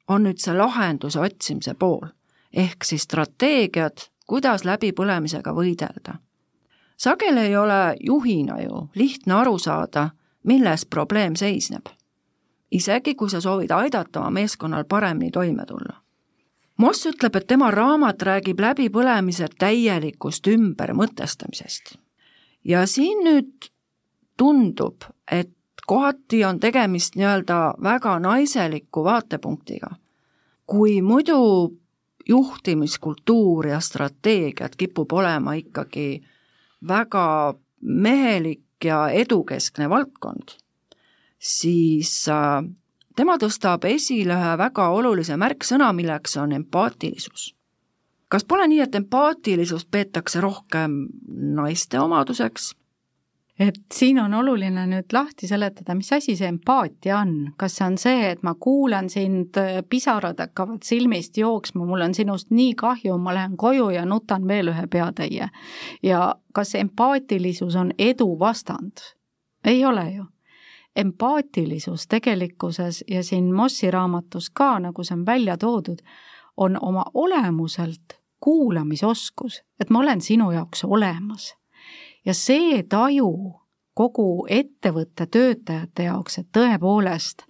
on 0.08 0.24
nüüd 0.24 0.40
see 0.40 0.56
lahenduse 0.58 1.20
otsimise 1.20 1.74
pool, 1.74 2.08
ehk 2.54 2.84
siis 2.84 3.04
strateegiad, 3.04 4.08
kuidas 4.28 4.66
läbipõlemisega 4.66 5.54
võidelda. 5.54 6.18
sageli 6.98 7.40
ei 7.40 7.58
ole 7.58 7.96
juhina 8.00 8.62
ju 8.62 8.90
lihtne 8.96 9.34
aru 9.34 9.58
saada, 9.58 10.10
milles 10.44 10.86
probleem 10.86 11.36
seisneb. 11.36 11.86
isegi, 12.72 13.16
kui 13.16 13.30
sa 13.30 13.42
soovid 13.42 13.72
aidata 13.72 14.20
oma 14.20 14.30
meeskonnal 14.30 14.86
paremini 14.86 15.32
toime 15.32 15.66
tulla 15.66 16.07
Moss 16.78 17.08
ütleb, 17.10 17.36
et 17.36 17.48
tema 17.50 17.72
raamat 17.74 18.22
räägib 18.22 18.60
läbipõlemise 18.62 19.48
täielikust 19.60 20.48
ümbermõtestamisest. 20.48 21.98
ja 22.64 22.86
siin 22.86 23.24
nüüd 23.24 23.70
tundub, 24.38 25.04
et 25.32 25.54
kohati 25.88 26.44
on 26.46 26.60
tegemist 26.60 27.16
nii-öelda 27.16 27.74
väga 27.84 28.20
naiseliku 28.20 29.04
vaatepunktiga. 29.04 29.96
kui 30.66 31.02
muidu 31.02 31.78
juhtimiskultuur 32.30 33.68
ja 33.68 33.80
strateegiad 33.80 34.76
kipub 34.78 35.14
olema 35.14 35.54
ikkagi 35.54 36.24
väga 36.88 37.54
mehelik 37.82 38.84
ja 38.84 39.10
edukeskne 39.10 39.90
valdkond, 39.90 40.52
siis 41.40 42.30
äh, 42.30 42.64
tema 43.18 43.38
tõstab 43.42 43.86
esile 43.90 44.38
ühe 44.38 44.56
väga 44.62 44.90
olulise 44.94 45.38
märksõna, 45.40 45.92
milleks 45.94 46.38
on 46.38 46.56
empaatilisus. 46.62 47.54
kas 48.28 48.44
pole 48.44 48.68
nii, 48.68 48.82
et 48.84 48.96
empaatilisust 48.96 49.88
peetakse 49.92 50.42
rohkem 50.42 51.08
naiste 51.58 52.00
omaduseks? 52.00 52.74
et 53.60 53.80
siin 53.94 54.20
on 54.22 54.34
oluline 54.38 54.84
nüüd 54.86 55.14
lahti 55.14 55.48
seletada, 55.50 55.96
mis 55.98 56.12
asi 56.14 56.36
see 56.38 56.50
empaatia 56.52 57.18
on, 57.24 57.34
kas 57.58 57.80
see 57.80 57.88
on 57.88 57.98
see, 57.98 58.30
et 58.32 58.44
ma 58.46 58.54
kuulan 58.54 59.10
sind, 59.10 59.58
pisarad 59.90 60.38
hakkavad 60.44 60.86
silmist 60.86 61.38
jooksma, 61.42 61.86
mul 61.86 62.06
on 62.06 62.14
sinust 62.14 62.54
nii 62.54 62.76
kahju, 62.78 63.18
ma 63.18 63.34
lähen 63.34 63.58
koju 63.58 63.90
ja 63.96 64.06
nutan 64.06 64.48
veel 64.48 64.70
ühe 64.76 64.88
peatäie. 64.88 65.50
ja 66.04 66.36
kas 66.54 66.76
empaatilisus 66.76 67.76
on 67.76 67.94
edu 67.98 68.36
vastand? 68.40 69.02
ei 69.66 69.86
ole 69.86 70.10
ju 70.12 70.26
empaatilisus 70.98 72.08
tegelikkuses 72.08 73.04
ja 73.08 73.24
siin 73.24 73.54
Mossi 73.56 73.92
raamatus 73.92 74.50
ka, 74.50 74.80
nagu 74.80 75.04
see 75.04 75.16
on 75.18 75.26
välja 75.26 75.58
toodud, 75.58 76.02
on 76.58 76.78
oma 76.82 77.06
olemuselt 77.14 78.18
kuulamisoskus, 78.40 79.62
et 79.80 79.90
ma 79.90 80.00
olen 80.00 80.22
sinu 80.22 80.52
jaoks 80.52 80.84
olemas. 80.84 81.56
ja 82.26 82.34
see 82.34 82.84
taju 82.84 83.32
kogu 83.94 84.46
ettevõtte 84.50 85.26
töötajate 85.26 86.04
jaoks, 86.04 86.38
et 86.38 86.48
tõepoolest 86.54 87.46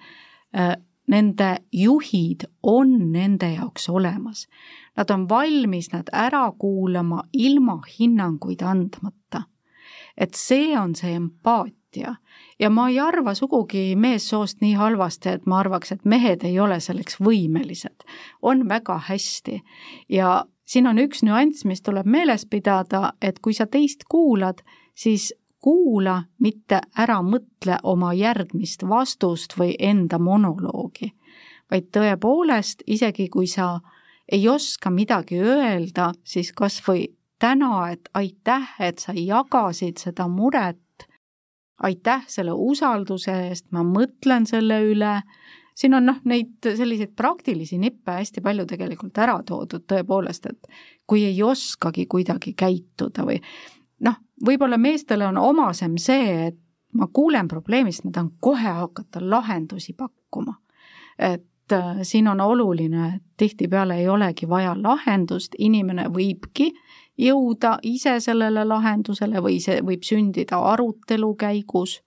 äh, 0.56 0.76
nende 1.08 1.58
juhid 1.72 2.46
on 2.64 3.12
nende 3.12 3.50
jaoks 3.54 3.90
olemas. 3.90 4.48
Nad 4.98 5.10
on 5.10 5.30
valmis 5.30 5.92
nad 5.94 6.10
ära 6.14 6.52
kuulama 6.60 7.24
ilma 7.34 7.82
hinnanguid 8.00 8.62
andmata. 8.62 9.44
et 10.18 10.34
see 10.34 10.78
on 10.78 10.96
see 10.96 11.14
empaatia 11.14 11.87
ja 12.60 12.70
ma 12.70 12.90
ei 12.90 13.00
arva 13.00 13.34
sugugi 13.34 13.96
meessoost 13.96 14.62
nii 14.62 14.74
halvasti, 14.74 15.30
et 15.30 15.46
ma 15.46 15.60
arvaks, 15.60 15.92
et 15.92 16.06
mehed 16.06 16.44
ei 16.44 16.60
ole 16.60 16.80
selleks 16.80 17.20
võimelised. 17.22 18.06
on 18.42 18.70
väga 18.70 19.00
hästi 19.08 19.62
ja 20.10 20.46
siin 20.66 20.88
on 20.88 21.00
üks 21.00 21.24
nüanss, 21.24 21.66
mis 21.66 21.82
tuleb 21.82 22.06
meeles 22.06 22.46
pidada, 22.46 23.14
et 23.22 23.40
kui 23.40 23.54
sa 23.54 23.66
teist 23.66 24.04
kuulad, 24.10 24.64
siis 24.96 25.34
kuula, 25.64 26.24
mitte 26.40 26.82
ära 26.98 27.22
mõtle 27.26 27.80
oma 27.84 28.14
järgmist 28.14 28.84
vastust 28.88 29.58
või 29.58 29.76
enda 29.80 30.20
monoloogi, 30.20 31.14
vaid 31.72 31.90
tõepoolest, 31.92 32.84
isegi 32.88 33.30
kui 33.30 33.48
sa 33.48 33.80
ei 34.32 34.48
oska 34.50 34.90
midagi 34.90 35.40
öelda, 35.40 36.12
siis 36.24 36.52
kas 36.52 36.82
või 36.88 37.08
täna, 37.40 37.92
et 37.92 38.10
aitäh, 38.14 38.76
et 38.80 39.00
sa 39.00 39.14
jagasid 39.16 39.98
seda 40.02 40.28
muret 40.28 40.80
aitäh 41.84 42.26
selle 42.28 42.52
usalduse 42.52 43.34
eest, 43.48 43.68
ma 43.72 43.84
mõtlen 43.86 44.48
selle 44.50 44.80
üle, 44.88 45.14
siin 45.78 45.94
on 45.94 46.08
noh, 46.10 46.22
neid 46.26 46.66
selliseid 46.66 47.14
praktilisi 47.16 47.78
nippe 47.78 48.18
hästi 48.20 48.42
palju 48.42 48.66
tegelikult 48.70 49.18
ära 49.22 49.38
toodud 49.46 49.86
tõepoolest, 49.90 50.50
et 50.50 50.72
kui 51.08 51.26
ei 51.28 51.44
oskagi 51.44 52.08
kuidagi 52.10 52.56
käituda 52.58 53.26
või 53.28 53.38
noh, 54.06 54.18
võib-olla 54.46 54.80
meestele 54.82 55.28
on 55.28 55.38
omasem 55.38 55.98
see, 56.02 56.48
et 56.50 56.58
ma 56.98 57.10
kuulen 57.14 57.48
probleemist, 57.48 58.06
ma 58.06 58.12
tahan 58.16 58.32
kohe 58.42 58.74
hakata 58.82 59.22
lahendusi 59.22 59.94
pakkuma. 59.94 60.58
et 61.20 61.72
äh, 61.74 61.98
siin 62.02 62.28
on 62.28 62.42
oluline, 62.42 63.08
et 63.16 63.24
tihtipeale 63.38 63.96
ei 63.98 64.08
olegi 64.10 64.50
vaja 64.50 64.76
lahendust, 64.82 65.56
inimene 65.58 66.08
võibki 66.14 66.72
jõuda 67.18 67.78
ise 67.84 68.20
sellele 68.20 68.66
lahendusele 68.66 69.42
või 69.44 69.60
see 69.64 69.82
võib 69.86 70.06
sündida 70.06 70.60
arutelu 70.72 71.34
käigus, 71.36 72.02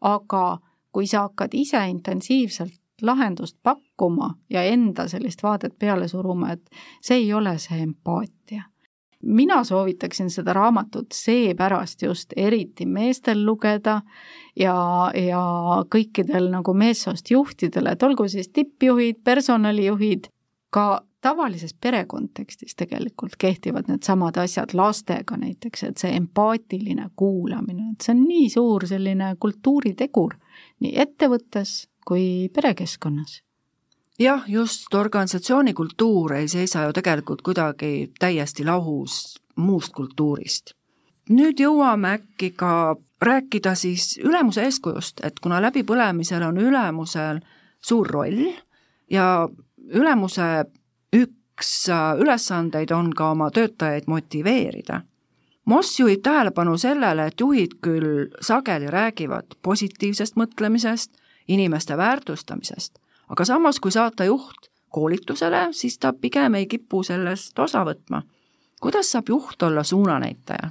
aga 0.00 0.58
kui 0.92 1.06
sa 1.06 1.28
hakkad 1.28 1.54
ise 1.54 1.80
intensiivselt 1.88 2.78
lahendust 3.02 3.56
pakkuma 3.62 4.34
ja 4.50 4.62
enda 4.62 5.08
sellist 5.08 5.42
vaadet 5.42 5.78
peale 5.78 6.08
suruma, 6.08 6.52
et 6.52 6.70
see 7.02 7.24
ei 7.24 7.32
ole 7.34 7.56
see 7.58 7.82
empaatia. 7.82 8.62
mina 9.22 9.64
soovitaksin 9.64 10.30
seda 10.30 10.52
raamatut 10.52 11.12
seepärast 11.14 12.02
just 12.02 12.32
eriti 12.36 12.86
meestel 12.86 13.44
lugeda 13.46 14.00
ja, 14.58 15.10
ja 15.14 15.42
kõikidel 15.94 16.50
nagu 16.50 16.74
meessoost 16.74 17.30
juhtidel, 17.30 17.86
et 17.86 18.02
olgu 18.02 18.28
siis 18.28 18.48
tippjuhid, 18.48 19.22
personalijuhid, 19.24 20.26
ka 20.70 21.02
tavalises 21.22 21.74
pere 21.80 22.04
kontekstis 22.10 22.74
tegelikult 22.76 23.36
kehtivad 23.38 23.88
needsamad 23.88 24.36
asjad 24.42 24.74
lastega 24.74 25.36
näiteks, 25.38 25.84
et 25.86 26.02
see 26.02 26.10
empaatiline 26.16 27.08
kuulamine, 27.16 27.92
et 27.92 28.04
see 28.04 28.14
on 28.16 28.24
nii 28.26 28.50
suur 28.50 28.86
selline 28.90 29.34
kultuuritegur 29.40 30.36
nii 30.82 30.92
ettevõttes 31.06 31.76
kui 32.06 32.50
perekeskkonnas. 32.54 33.42
jah, 34.18 34.44
just 34.48 34.94
organisatsiooni 34.94 35.74
kultuur 35.74 36.34
ei 36.34 36.48
seisa 36.48 36.84
ju 36.86 36.92
tegelikult 36.92 37.42
kuidagi 37.42 38.12
täiesti 38.18 38.64
lahus 38.64 39.38
muust 39.56 39.92
kultuurist. 39.92 40.74
nüüd 41.30 41.60
jõuame 41.60 42.18
äkki 42.18 42.50
ka 42.50 42.96
rääkida 43.22 43.74
siis 43.74 44.18
ülemuse 44.18 44.64
eeskujust, 44.66 45.20
et 45.22 45.38
kuna 45.40 45.62
läbipõlemisel 45.62 46.42
on 46.42 46.58
ülemusel 46.58 47.40
suur 47.80 48.06
roll 48.10 48.50
ja 49.10 49.48
ülemuse 49.78 50.64
üks 51.52 51.88
äh, 51.88 52.18
ülesandeid 52.20 52.90
on 52.90 53.12
ka 53.16 53.30
oma 53.30 53.50
töötajaid 53.50 54.06
motiveerida. 54.06 55.02
Moss 55.64 56.00
juhib 56.00 56.22
tähelepanu 56.22 56.74
sellele, 56.78 57.28
et 57.30 57.40
juhid 57.40 57.76
küll 57.84 58.26
sageli 58.42 58.90
räägivad 58.90 59.54
positiivsest 59.62 60.36
mõtlemisest, 60.36 61.12
inimeste 61.48 61.96
väärtustamisest, 61.96 62.98
aga 63.28 63.44
samas, 63.44 63.78
kui 63.80 63.92
saata 63.94 64.24
juht 64.24 64.72
koolitusele, 64.92 65.68
siis 65.72 65.98
ta 65.98 66.12
pigem 66.12 66.54
ei 66.54 66.66
kipu 66.66 67.02
sellest 67.02 67.58
osa 67.58 67.84
võtma. 67.86 68.22
kuidas 68.80 69.10
saab 69.12 69.28
juht 69.28 69.62
olla 69.62 69.82
suunanäitaja? 69.82 70.70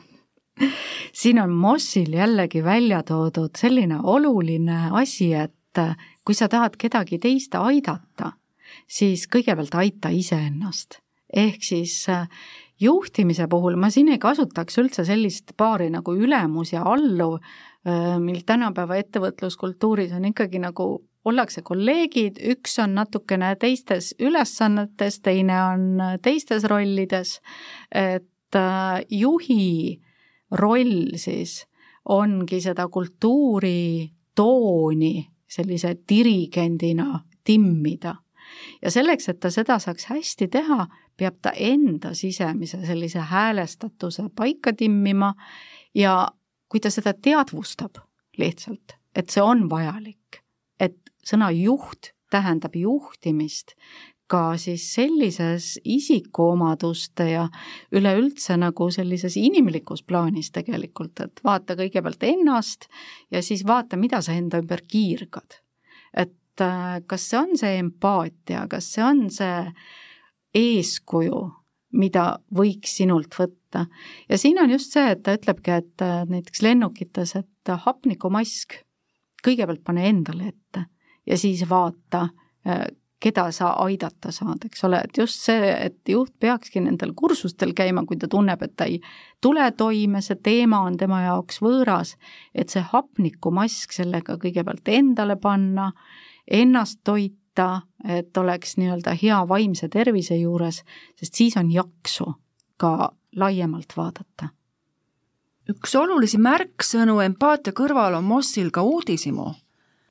siin 1.13 1.39
on 1.39 1.50
Mossil 1.50 2.13
jällegi 2.13 2.63
välja 2.63 3.04
toodud 3.04 3.56
selline 3.58 4.00
oluline 4.04 4.89
asi, 4.91 5.34
et 5.34 5.80
kui 6.26 6.36
sa 6.36 6.50
tahad 6.50 6.76
kedagi 6.78 7.20
teist 7.20 7.56
aidata, 7.56 8.34
siis 8.88 9.28
kõigepealt 9.32 9.76
aita 9.76 10.10
iseennast. 10.10 11.00
ehk 11.32 11.64
siis 11.64 12.10
äh, 12.10 12.28
juhtimise 12.82 13.48
puhul 13.48 13.78
ma 13.80 13.90
siin 13.90 14.10
ei 14.12 14.20
kasutaks 14.20 14.78
üldse 14.82 15.06
sellist 15.08 15.54
paari 15.58 15.90
nagu 15.94 16.16
ülemus 16.18 16.74
ja 16.74 16.84
alluv, 16.84 17.38
äh, 17.88 18.18
mil 18.20 18.42
tänapäeva 18.46 18.98
ettevõtluskultuuris 19.00 20.12
on 20.18 20.26
ikkagi 20.32 20.60
nagu 20.60 20.90
ollakse 21.26 21.62
kolleegid, 21.62 22.40
üks 22.54 22.80
on 22.82 22.96
natukene 22.98 23.54
teistes 23.62 24.16
ülesannetes, 24.20 25.20
teine 25.22 25.60
on 25.64 25.84
teistes 26.26 26.66
rollides, 26.70 27.38
et 27.94 28.58
äh, 28.58 29.04
juhi 29.10 30.02
roll 30.58 31.14
siis 31.22 31.62
ongi 32.10 32.62
seda 32.64 32.88
kultuuri 32.90 34.10
tooni 34.36 35.14
sellise 35.52 35.94
dirigendina 36.10 37.22
timmida 37.46 38.16
ja 38.82 38.92
selleks, 38.92 39.30
et 39.30 39.40
ta 39.40 39.52
seda 39.54 39.80
saaks 39.80 40.10
hästi 40.12 40.48
teha, 40.52 40.88
peab 41.18 41.42
ta 41.42 41.54
enda 41.56 42.14
sisemise 42.18 42.82
sellise 42.86 43.20
häälestatuse 43.32 44.30
paika 44.36 44.74
timmima 44.74 45.34
ja 45.96 46.28
kui 46.70 46.80
ta 46.80 46.90
seda 46.90 47.14
teadvustab 47.14 48.00
lihtsalt, 48.40 48.96
et 49.16 49.30
see 49.30 49.44
on 49.44 49.68
vajalik, 49.70 50.42
et 50.80 50.98
sõna 51.28 51.52
juht 51.52 52.14
tähendab 52.32 52.76
juhtimist, 52.80 53.76
ka 54.32 54.56
siis 54.56 54.86
sellises 54.94 55.74
isikuomaduste 55.84 57.26
ja 57.34 57.48
üleüldse 57.92 58.56
nagu 58.60 58.88
sellises 58.92 59.36
inimlikus 59.38 60.06
plaanis 60.08 60.54
tegelikult, 60.56 61.20
et 61.20 61.42
vaata 61.44 61.76
kõigepealt 61.76 62.24
ennast 62.30 62.88
ja 63.32 63.44
siis 63.44 63.66
vaata, 63.68 64.00
mida 64.00 64.22
sa 64.24 64.38
enda 64.40 64.62
ümber 64.64 64.86
kiirgad. 64.88 65.60
et 66.14 66.32
äh, 66.62 67.00
kas 67.08 67.30
see 67.30 67.40
on 67.40 67.58
see 67.58 67.80
empaatia, 67.80 68.68
kas 68.68 68.92
see 68.94 69.04
on 69.06 69.26
see 69.32 69.72
eeskuju, 70.58 71.42
mida 71.96 72.26
võiks 72.56 72.98
sinult 73.00 73.36
võtta. 73.38 73.86
ja 74.30 74.38
siin 74.38 74.60
on 74.60 74.72
just 74.76 74.92
see, 74.92 75.12
et 75.14 75.24
ta 75.24 75.36
ütlebki, 75.38 75.72
et 75.72 76.04
äh, 76.04 76.24
näiteks 76.28 76.62
lennukites, 76.62 77.36
et 77.40 77.76
hapnikumask. 77.86 78.82
Kõigepealt 79.42 79.82
pane 79.82 80.04
endale 80.06 80.52
ette 80.52 80.86
ja 81.26 81.38
siis 81.38 81.64
vaata, 81.70 82.28
äh, 82.68 82.86
keda 83.22 83.52
sa 83.54 83.76
aidata 83.84 84.32
saad, 84.34 84.66
eks 84.66 84.84
ole, 84.88 85.04
et 85.06 85.18
just 85.18 85.44
see, 85.46 85.70
et 85.70 86.10
juht 86.10 86.34
peakski 86.42 86.82
nendel 86.82 87.14
kursustel 87.18 87.76
käima, 87.78 88.02
kui 88.10 88.18
ta 88.18 88.30
tunneb, 88.32 88.64
et 88.66 88.74
ta 88.78 88.88
ei 88.90 88.98
tule 89.44 89.68
toime, 89.78 90.24
see 90.26 90.40
teema 90.42 90.82
on 90.88 90.98
tema 90.98 91.22
jaoks 91.28 91.62
võõras, 91.62 92.16
et 92.58 92.74
see 92.74 92.82
hapnikumask 92.82 93.94
sellega 93.94 94.40
kõigepealt 94.42 94.90
endale 94.90 95.38
panna, 95.42 95.92
ennast 96.52 97.00
toita, 97.04 97.82
et 98.08 98.38
oleks 98.38 98.78
nii-öelda 98.78 99.16
hea 99.24 99.40
vaimse 99.48 99.88
tervise 99.90 100.36
juures, 100.36 100.84
sest 101.16 101.34
siis 101.34 101.58
on 101.58 101.72
jaksu 101.72 102.34
ka 102.78 103.12
laiemalt 103.36 103.94
vaadata. 103.98 104.50
üks 105.70 105.96
olulisi 105.96 106.38
märksõnu 106.38 107.20
empaatia 107.24 107.74
kõrval 107.74 108.18
on 108.18 108.24
Mossil 108.24 108.72
ka 108.72 108.82
uudishimu 108.84 109.52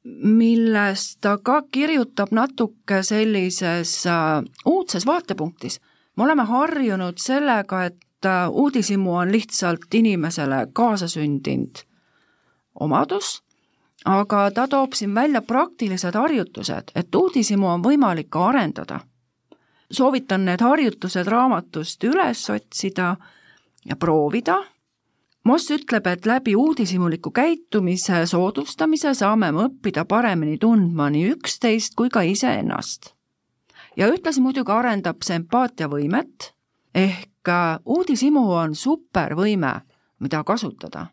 milles 0.05 1.17
ta 1.21 1.37
ka 1.39 1.63
kirjutab 1.73 2.33
natuke 2.33 3.03
sellises 3.03 4.07
äh, 4.07 4.43
uudses 4.67 5.07
vaatepunktis. 5.07 5.81
me 6.17 6.25
oleme 6.25 6.45
harjunud 6.45 7.19
sellega, 7.19 7.85
et 7.85 8.27
äh, 8.27 8.49
uudishimu 8.51 9.15
on 9.17 9.33
lihtsalt 9.33 9.95
inimesele 9.95 10.67
kaasasündinud 10.73 11.85
omadus, 12.81 13.43
aga 14.05 14.51
ta 14.51 14.69
toob 14.69 14.93
siin 14.95 15.15
välja 15.15 15.43
praktilised 15.43 16.15
harjutused, 16.15 16.93
et 16.95 17.15
uudishimu 17.15 17.67
on 17.67 17.83
võimalik 17.83 18.31
ka 18.31 18.47
arendada. 18.47 19.01
soovitan 19.93 20.45
need 20.45 20.61
harjutused 20.61 21.27
raamatust 21.27 22.05
üles 22.05 22.51
otsida 22.51 23.17
ja 23.85 23.97
proovida 23.97 24.63
Moss 25.45 25.71
ütleb, 25.73 26.05
et 26.07 26.27
läbi 26.29 26.53
uudishimuliku 26.57 27.31
käitumise 27.33 28.27
soodustamise 28.29 29.15
saame 29.17 29.49
me 29.57 29.65
õppida 29.71 30.05
paremini 30.05 30.59
tundma 30.61 31.07
nii 31.11 31.31
üksteist 31.33 31.97
kui 31.97 32.11
ka 32.13 32.21
iseennast. 32.21 33.15
ja 33.97 34.07
ühtlasi 34.07 34.41
muidugi 34.41 34.73
arendab 34.73 35.25
see 35.25 35.35
empaatiavõimet, 35.41 36.53
ehk 36.95 37.51
uudishimu 37.85 38.45
on 38.53 38.75
supervõime, 38.75 39.73
mida 40.21 40.45
kasutada. 40.45 41.07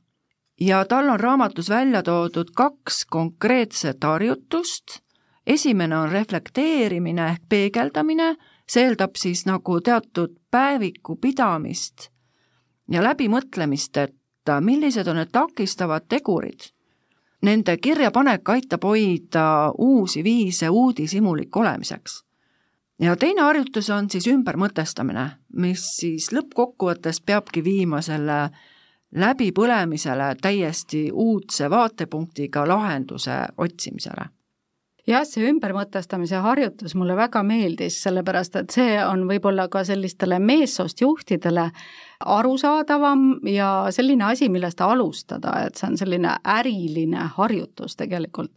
Ja 0.59 0.85
tal 0.85 1.09
on 1.09 1.19
raamatus 1.19 1.69
välja 1.69 2.03
toodud 2.03 2.51
kaks 2.55 3.05
konkreetset 3.05 4.03
harjutust, 4.03 4.99
esimene 5.47 5.97
on 5.97 6.11
reflekteerimine 6.11 7.29
ehk 7.29 7.41
peegeldamine, 7.49 8.35
see 8.67 8.83
eeldab 8.83 9.15
siis 9.15 9.45
nagu 9.45 9.81
teatud 9.81 10.35
päeviku 10.51 11.15
pidamist 11.15 12.09
ja 12.91 13.03
läbimõtlemist, 13.03 13.97
et 13.97 14.15
millised 14.61 15.07
on 15.07 15.19
need 15.19 15.31
takistavad 15.31 16.07
tegurid. 16.09 16.71
Nende 17.43 17.77
kirjapanek 17.77 18.49
aitab 18.49 18.85
hoida 18.87 19.73
uusi 19.77 20.23
viise 20.23 20.69
uudishimulik 20.69 21.55
olemiseks. 21.55 22.23
ja 22.99 23.15
teine 23.15 23.41
harjutus 23.41 23.89
on 23.89 24.09
siis 24.09 24.27
ümbermõtestamine, 24.27 25.29
mis 25.53 25.83
siis 25.97 26.31
lõppkokkuvõttes 26.31 27.21
peabki 27.21 27.63
viima 27.63 28.01
selle 28.01 28.49
läbipõlemisele 29.15 30.35
täiesti 30.41 31.09
uudse 31.13 31.69
vaatepunktiga 31.69 32.67
lahenduse 32.67 33.39
otsimisele. 33.57 34.25
Jah, 35.07 35.23
see 35.23 35.47
ümbermõtestamise 35.47 36.41
harjutus 36.43 36.95
mulle 36.99 37.15
väga 37.15 37.39
meeldis, 37.47 38.01
sellepärast 38.03 38.57
et 38.59 38.73
see 38.75 38.97
on 39.05 39.23
võib-olla 39.29 39.69
ka 39.71 39.85
sellistele 39.87 40.39
meessoost 40.43 41.01
juhtidele 41.01 41.69
arusaadavam 42.25 43.39
ja 43.45 43.87
selline 43.89 44.23
asi, 44.23 44.49
millest 44.49 44.81
alustada, 44.81 45.53
et 45.67 45.77
see 45.77 45.89
on 45.91 45.97
selline 45.97 46.35
äriline 46.43 47.29
harjutus 47.37 47.97
tegelikult. 47.99 48.51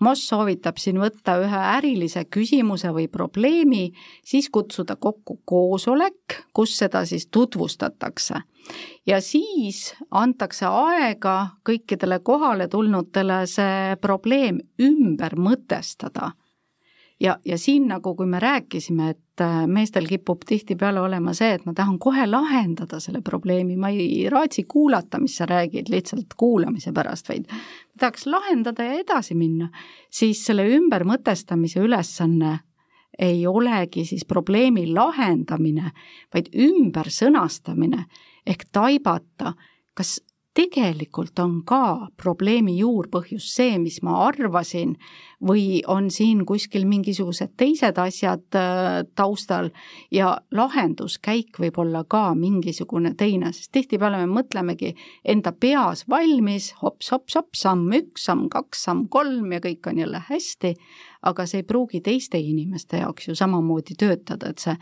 Moss 0.00 0.28
soovitab 0.28 0.80
siin 0.80 1.00
võtta 1.00 1.38
ühe 1.42 1.62
ärilise 1.76 2.26
küsimuse 2.30 2.92
või 2.94 3.08
probleemi, 3.12 3.88
siis 4.24 4.50
kutsuda 4.52 4.96
kokku 4.96 5.40
koosolek, 5.44 6.42
kus 6.52 6.76
seda 6.78 7.04
siis 7.08 7.28
tutvustatakse 7.32 8.42
ja 9.06 9.20
siis 9.22 9.94
antakse 10.10 10.66
aega 10.66 11.36
kõikidele 11.66 12.18
kohaletulnutele 12.24 13.44
see 13.50 13.96
probleem 14.02 14.60
ümber 14.82 15.38
mõtestada. 15.38 16.32
Ja, 17.20 17.38
ja 17.44 17.58
siin 17.58 17.88
nagu, 17.88 18.14
kui 18.14 18.26
me 18.26 18.40
rääkisime, 18.40 19.10
et 19.10 19.40
äh, 19.40 19.64
meestel 19.66 20.06
kipub 20.08 20.44
tihtipeale 20.46 21.00
olema 21.00 21.34
see, 21.36 21.54
et 21.56 21.64
ma 21.66 21.74
tahan 21.76 21.98
kohe 22.02 22.26
lahendada 22.28 23.00
selle 23.00 23.22
probleemi, 23.24 23.76
ma 23.76 23.90
ei 23.94 24.26
raatsi 24.32 24.66
kuulata, 24.68 25.20
mis 25.22 25.36
sa 25.40 25.48
räägid 25.48 25.90
lihtsalt 25.92 26.36
kuulamise 26.36 26.92
pärast, 26.96 27.28
vaid 27.28 27.48
tahaks 27.98 28.26
lahendada 28.26 28.84
ja 28.84 29.00
edasi 29.00 29.34
minna, 29.34 29.70
siis 30.10 30.44
selle 30.46 30.68
ümbermõtestamise 30.76 31.80
ülesanne 31.80 32.58
ei 33.18 33.46
olegi 33.46 34.04
siis 34.04 34.26
probleemi 34.28 34.86
lahendamine, 34.92 35.90
vaid 36.34 36.50
ümbersõnastamine 36.52 38.04
ehk 38.46 38.66
taibata, 38.72 39.54
kas 39.96 40.18
tegelikult 40.56 41.38
on 41.42 41.58
ka 41.68 42.08
probleemi 42.16 42.78
juurpõhjus 42.78 43.48
see, 43.58 43.76
mis 43.80 44.00
ma 44.06 44.22
arvasin, 44.26 44.94
või 45.44 45.82
on 45.92 46.08
siin 46.10 46.44
kuskil 46.48 46.86
mingisugused 46.88 47.52
teised 47.60 47.98
asjad 48.00 48.56
äh, 48.56 49.02
taustal. 49.18 49.68
Ja 50.10 50.38
lahenduskäik 50.54 51.60
võib 51.60 51.80
olla 51.82 52.04
ka 52.08 52.30
mingisugune 52.38 53.12
teine, 53.18 53.52
sest 53.52 53.72
tihtipeale 53.76 54.22
me 54.24 54.38
mõtlemegi 54.38 54.94
enda 55.24 55.52
peas 55.52 56.06
valmis 56.08 56.72
hops-hops-hops, 56.80 57.66
samm 57.66 57.92
üks, 58.00 58.24
samm 58.30 58.48
kaks, 58.52 58.86
samm 58.88 59.06
kolm 59.12 59.52
ja 59.52 59.60
kõik 59.64 59.90
on 59.90 60.00
jälle 60.00 60.22
hästi, 60.30 60.72
aga 61.28 61.46
see 61.46 61.60
ei 61.60 61.68
pruugi 61.68 62.00
teiste 62.00 62.40
inimeste 62.40 63.02
jaoks 63.02 63.28
ju 63.28 63.36
samamoodi 63.36 63.98
töötada, 63.98 64.54
et 64.54 64.62
see 64.62 64.76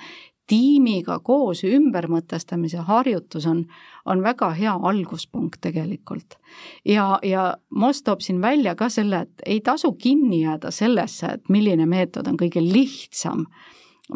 tiimiga 0.50 1.18
koos 1.24 1.62
ümbermõtestamise 1.64 2.84
harjutus 2.88 3.46
on, 3.48 3.64
on 4.04 4.22
väga 4.22 4.50
hea 4.58 4.74
alguspunkt 4.90 5.60
tegelikult. 5.64 6.38
ja, 6.84 7.18
ja 7.22 7.54
Moss 7.70 8.02
toob 8.02 8.20
siin 8.20 8.40
välja 8.42 8.74
ka 8.74 8.88
selle, 8.88 9.24
et 9.24 9.46
ei 9.46 9.60
tasu 9.60 9.92
kinni 9.92 10.42
jääda 10.42 10.70
sellesse, 10.70 11.26
et 11.26 11.48
milline 11.48 11.86
meetod 11.86 12.28
on 12.28 12.36
kõige 12.40 12.62
lihtsam, 12.64 13.46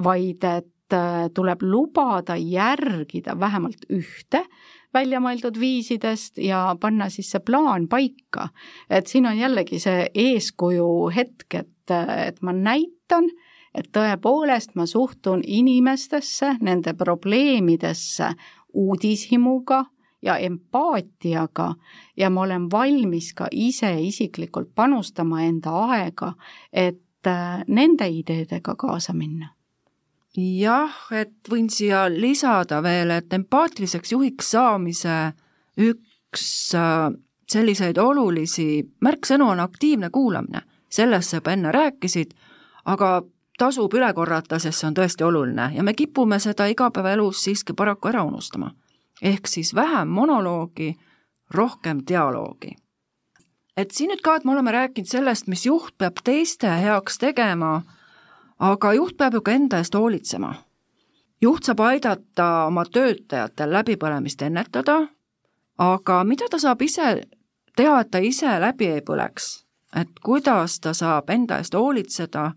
vaid 0.05 0.45
et 0.45 0.97
äh, 0.97 1.29
tuleb 1.35 1.63
lubada 1.63 2.37
järgida 2.37 3.39
vähemalt 3.41 3.89
ühte 3.89 4.45
välja 4.95 5.21
mõeldud 5.21 5.59
viisidest 5.61 6.39
ja 6.41 6.77
panna 6.81 7.09
siis 7.13 7.31
see 7.33 7.41
plaan 7.45 7.89
paika. 7.89 8.49
et 8.91 9.07
siin 9.07 9.27
on 9.27 9.39
jällegi 9.39 9.81
see 9.81 10.09
eeskuju 10.15 10.89
hetk, 11.15 11.55
et, 11.55 11.93
et 11.93 12.43
ma 12.43 12.53
näitan 12.53 13.29
et 13.75 13.91
tõepoolest 13.93 14.75
ma 14.75 14.87
suhtun 14.87 15.43
inimestesse, 15.47 16.57
nende 16.61 16.95
probleemidesse 16.95 18.33
uudishimuga 18.75 19.85
ja 20.23 20.37
empaatiaga 20.37 21.75
ja 22.17 22.31
ma 22.31 22.41
olen 22.47 22.71
valmis 22.71 23.33
ka 23.35 23.47
ise 23.53 23.93
isiklikult 24.01 24.75
panustama 24.75 25.43
enda 25.43 25.77
aega, 25.93 26.33
et 26.73 27.27
äh, 27.27 27.63
nende 27.69 28.09
ideedega 28.09 28.75
kaasa 28.75 29.13
minna 29.13 29.55
jah, 30.39 30.95
et 31.11 31.49
võin 31.51 31.67
siia 31.73 32.05
lisada 32.13 32.83
veel, 32.85 33.11
et 33.11 33.33
empaatiliseks 33.33 34.13
juhiks 34.13 34.53
saamise 34.55 35.17
üks 35.83 36.45
äh, 36.79 37.09
selliseid 37.49 37.99
olulisi 37.99 38.83
märksõnu 39.05 39.49
on 39.55 39.61
aktiivne 39.61 40.11
kuulamine. 40.11 40.63
sellest 40.89 41.31
sa 41.31 41.37
juba 41.37 41.53
enne 41.53 41.73
rääkisid, 41.73 42.31
aga 42.85 43.23
tasub 43.59 43.95
üle 43.95 44.13
korrata, 44.15 44.59
sest 44.59 44.81
see 44.81 44.89
on 44.89 44.97
tõesti 44.97 45.25
oluline 45.27 45.71
ja 45.75 45.83
me 45.83 45.95
kipume 45.95 46.39
seda 46.39 46.67
igapäevaelus 46.71 47.43
siiski 47.45 47.75
paraku 47.75 48.09
ära 48.09 48.23
unustama. 48.25 48.71
ehk 49.23 49.47
siis 49.47 49.75
vähem 49.75 50.09
monoloogi, 50.09 50.97
rohkem 51.51 52.01
dialoogi. 52.09 52.77
et 53.77 53.91
siin 53.91 54.11
nüüd 54.11 54.21
ka, 54.23 54.37
et 54.37 54.45
me 54.45 54.53
oleme 54.53 54.73
rääkinud 54.73 55.09
sellest, 55.09 55.47
mis 55.47 55.67
juht 55.67 55.99
peab 55.99 56.23
teiste 56.25 56.69
heaks 56.69 57.19
tegema, 57.19 57.83
aga 58.59 58.93
juht 58.93 59.17
peab 59.17 59.35
ju 59.35 59.41
ka 59.41 59.51
enda 59.53 59.79
eest 59.79 59.95
hoolitsema. 59.95 60.55
juht 61.41 61.65
saab 61.65 61.81
aidata 61.81 62.67
oma 62.67 62.85
töötajatel 62.85 63.73
läbipõlemist 63.73 64.43
ennetada, 64.43 65.09
aga 65.79 66.25
mida 66.25 66.49
ta 66.51 66.59
saab 66.59 66.83
ise 66.83 67.23
teha, 67.77 68.01
et 68.01 68.11
ta 68.11 68.19
ise 68.19 68.61
läbi 68.61 68.87
ei 68.87 69.01
põleks? 69.01 69.65
et 69.97 70.09
kuidas 70.23 70.81
ta 70.81 70.95
saab 70.95 71.31
enda 71.31 71.59
eest 71.59 71.75
hoolitseda 71.75 72.53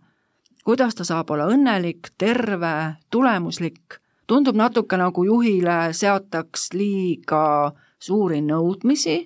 kuidas 0.66 0.96
ta 0.96 1.06
saab 1.08 1.32
olla 1.34 1.48
õnnelik, 1.52 2.14
terve, 2.18 2.96
tulemuslik, 3.10 4.00
tundub 4.28 4.56
natuke 4.56 4.98
nagu 4.98 5.26
juhile 5.26 5.92
seataks 5.94 6.72
liiga 6.74 7.74
suuri 8.00 8.42
nõudmisi 8.46 9.18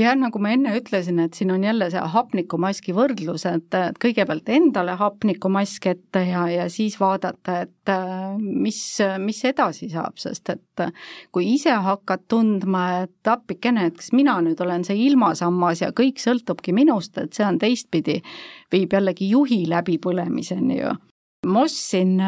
jah, 0.00 0.16
nagu 0.18 0.40
ma 0.42 0.52
enne 0.54 0.72
ütlesin, 0.78 1.20
et 1.22 1.36
siin 1.36 1.52
on 1.54 1.64
jälle 1.64 1.90
see 1.92 2.02
hapnikumaski 2.14 2.94
võrdlus, 2.96 3.44
et 3.48 3.76
kõigepealt 4.02 4.48
endale 4.52 4.96
hapnikumask 5.00 5.86
ette 5.92 6.22
ja, 6.28 6.46
ja 6.50 6.66
siis 6.72 6.98
vaadata, 7.00 7.60
et 7.66 7.92
mis, 8.40 8.80
mis 9.22 9.42
edasi 9.48 9.90
saab, 9.92 10.18
sest 10.22 10.52
et 10.54 10.84
kui 11.34 11.52
ise 11.54 11.74
hakkad 11.84 12.26
tundma, 12.30 12.86
et 13.04 13.30
appikene, 13.30 13.90
et 13.90 14.00
kas 14.00 14.12
mina 14.16 14.38
nüüd 14.44 14.60
olen 14.64 14.86
see 14.86 14.98
ilmasammas 15.08 15.84
ja 15.84 15.92
kõik 15.96 16.22
sõltubki 16.22 16.74
minust, 16.76 17.18
et 17.20 17.36
see 17.36 17.46
on 17.46 17.60
teistpidi, 17.60 18.20
viib 18.72 18.92
jällegi 18.96 19.30
juhi 19.34 19.62
läbipõlemiseni 19.70 20.80
ju. 20.80 20.96
Moss 21.48 21.86
siin 21.94 22.18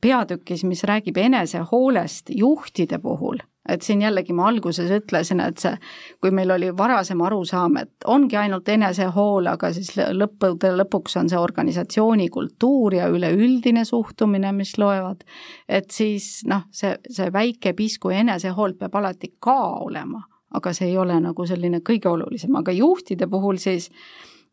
peatükis, 0.00 0.64
mis 0.66 0.82
räägib 0.88 1.20
enesehoolest 1.20 2.32
juhtide 2.34 2.98
puhul 2.98 3.38
et 3.70 3.82
siin 3.86 4.02
jällegi 4.04 4.34
ma 4.36 4.48
alguses 4.50 4.90
ütlesin, 4.94 5.40
et 5.44 5.62
see, 5.62 5.72
kui 6.20 6.32
meil 6.34 6.50
oli 6.54 6.70
varasem 6.76 7.20
arusaam, 7.26 7.78
et 7.82 8.08
ongi 8.10 8.38
ainult 8.40 8.68
enesehool, 8.68 9.48
aga 9.52 9.72
siis 9.76 9.92
lõppude 9.96 10.72
lõpuks 10.82 11.16
on 11.20 11.30
see 11.32 11.40
organisatsiooni 11.40 12.28
kultuur 12.32 12.98
ja 12.98 13.08
üleüldine 13.12 13.84
suhtumine, 13.88 14.52
mis 14.56 14.76
loevad, 14.78 15.24
et 15.68 15.90
siis 15.94 16.42
noh, 16.50 16.66
see, 16.74 16.96
see 17.10 17.30
väike 17.32 17.74
pisku 17.78 18.12
enesehool 18.14 18.76
peab 18.80 19.00
alati 19.00 19.34
ka 19.38 19.58
olema, 19.86 20.22
aga 20.54 20.74
see 20.74 20.90
ei 20.90 20.98
ole 20.98 21.16
nagu 21.22 21.46
selline 21.46 21.82
kõige 21.86 22.10
olulisem, 22.10 22.54
aga 22.58 22.74
juhtide 22.74 23.30
puhul 23.30 23.60
siis 23.62 23.90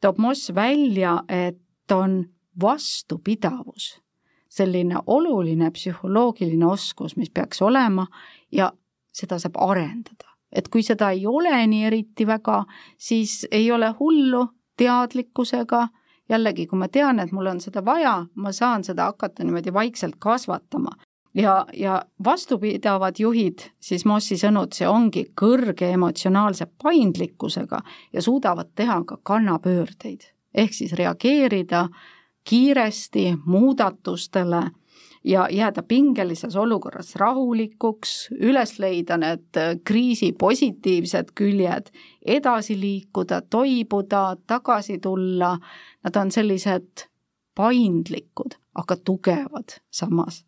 toob 0.01 0.19
Moss 0.21 0.51
välja, 0.55 1.19
et 1.29 1.91
on 1.91 2.25
vastupidavus. 2.61 4.01
Selline 4.49 4.95
oluline 5.07 5.71
psühholoogiline 5.71 6.65
oskus, 6.65 7.17
mis 7.17 7.29
peaks 7.29 7.61
olema 7.61 8.07
ja 8.51 8.71
seda 9.17 9.39
saab 9.41 9.57
arendada. 9.69 10.25
et 10.51 10.69
kui 10.71 10.79
seda 10.83 11.09
ei 11.11 11.25
ole 11.27 11.51
nii 11.67 11.85
eriti 11.89 12.25
väga, 12.27 12.61
siis 12.97 13.45
ei 13.51 13.71
ole 13.71 13.89
hullu 13.99 14.45
teadlikkusega, 14.79 15.87
jällegi, 16.29 16.67
kui 16.67 16.79
ma 16.79 16.87
tean, 16.87 17.19
et 17.19 17.33
mul 17.35 17.49
on 17.51 17.59
seda 17.61 17.83
vaja, 17.85 18.21
ma 18.35 18.53
saan 18.55 18.85
seda 18.87 19.09
hakata 19.11 19.43
niimoodi 19.43 19.73
vaikselt 19.73 20.15
kasvatama. 20.19 20.95
ja, 21.35 21.65
ja 21.73 22.01
vastupidavad 22.23 23.19
juhid, 23.19 23.59
siis 23.79 24.05
Mossi 24.05 24.37
sõnud, 24.39 24.73
see 24.73 24.87
ongi 24.87 25.25
kõrge 25.41 25.91
emotsionaalse 25.93 26.65
paindlikkusega 26.83 27.81
ja 28.13 28.21
suudavad 28.21 28.71
teha 28.75 29.03
ka 29.03 29.19
kannapöördeid, 29.23 30.31
ehk 30.53 30.73
siis 30.73 30.93
reageerida 30.93 31.89
kiiresti 32.47 33.35
muudatustele 33.45 34.63
ja 35.27 35.47
jääda 35.51 35.83
pingelises 35.83 36.55
olukorras 36.55 37.15
rahulikuks, 37.15 38.29
üles 38.39 38.77
leida 38.79 39.17
need 39.19 39.59
äh, 39.59 39.75
kriisi 39.83 40.31
positiivsed 40.39 41.33
küljed, 41.35 41.91
edasi 42.25 42.77
liikuda, 42.79 43.41
toibuda, 43.49 44.37
tagasi 44.47 44.99
tulla, 45.03 45.57
nad 46.03 46.15
on 46.15 46.31
sellised 46.31 47.07
paindlikud, 47.57 48.55
aga 48.75 48.97
tugevad 49.03 49.79
samas. 49.91 50.45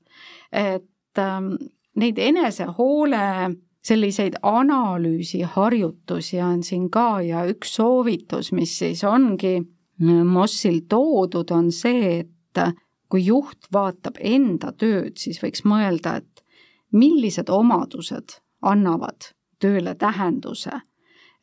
et 0.52 1.18
ähm, 1.18 1.54
neid 1.96 2.18
enesehoole 2.18 3.56
selliseid 3.84 4.34
analüüsiharjutusi 4.44 6.42
on 6.42 6.64
siin 6.64 6.90
ka 6.90 7.22
ja 7.22 7.44
üks 7.50 7.76
soovitus, 7.76 8.52
mis 8.52 8.78
siis 8.80 9.04
ongi 9.04 9.58
äh, 9.60 10.24
Mossil 10.24 10.82
toodud, 10.90 11.52
on 11.52 11.72
see, 11.72 12.20
et 12.20 12.80
kui 13.10 13.26
juht 13.26 13.70
vaatab 13.74 14.20
enda 14.20 14.72
tööd, 14.72 15.18
siis 15.18 15.42
võiks 15.44 15.64
mõelda, 15.66 16.16
et 16.22 16.44
millised 16.92 17.50
omadused 17.50 18.38
annavad 18.62 19.32
tööle 19.60 19.96
tähenduse, 19.96 20.82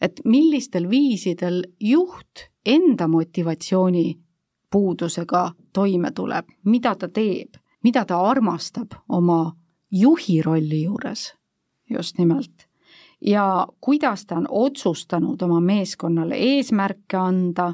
et 0.00 0.20
millistel 0.24 0.88
viisidel 0.90 1.64
juht 1.80 2.48
enda 2.66 3.08
motivatsiooni 3.08 4.18
puudusega 4.70 5.52
toime 5.72 6.10
tuleb, 6.10 6.48
mida 6.64 6.94
ta 6.94 7.08
teeb, 7.08 7.56
mida 7.82 8.04
ta 8.04 8.20
armastab 8.20 8.94
oma 9.08 9.56
juhi 9.90 10.42
rolli 10.42 10.82
juures 10.82 11.32
just 11.90 12.18
nimelt. 12.18 12.66
ja 13.20 13.66
kuidas 13.80 14.26
ta 14.26 14.36
on 14.36 14.46
otsustanud 14.50 15.42
oma 15.42 15.60
meeskonnale 15.60 16.34
eesmärke 16.34 17.16
anda 17.16 17.72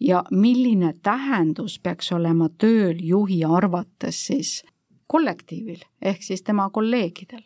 ja 0.00 0.24
milline 0.30 0.94
tähendus 1.02 1.78
peaks 1.80 2.12
olema 2.12 2.48
tööl 2.58 2.98
juhi 3.00 3.44
arvates 3.44 4.26
siis 4.26 4.62
kollektiivil 5.06 5.80
ehk 6.02 6.22
siis 6.22 6.42
tema 6.42 6.70
kolleegidel. 6.70 7.42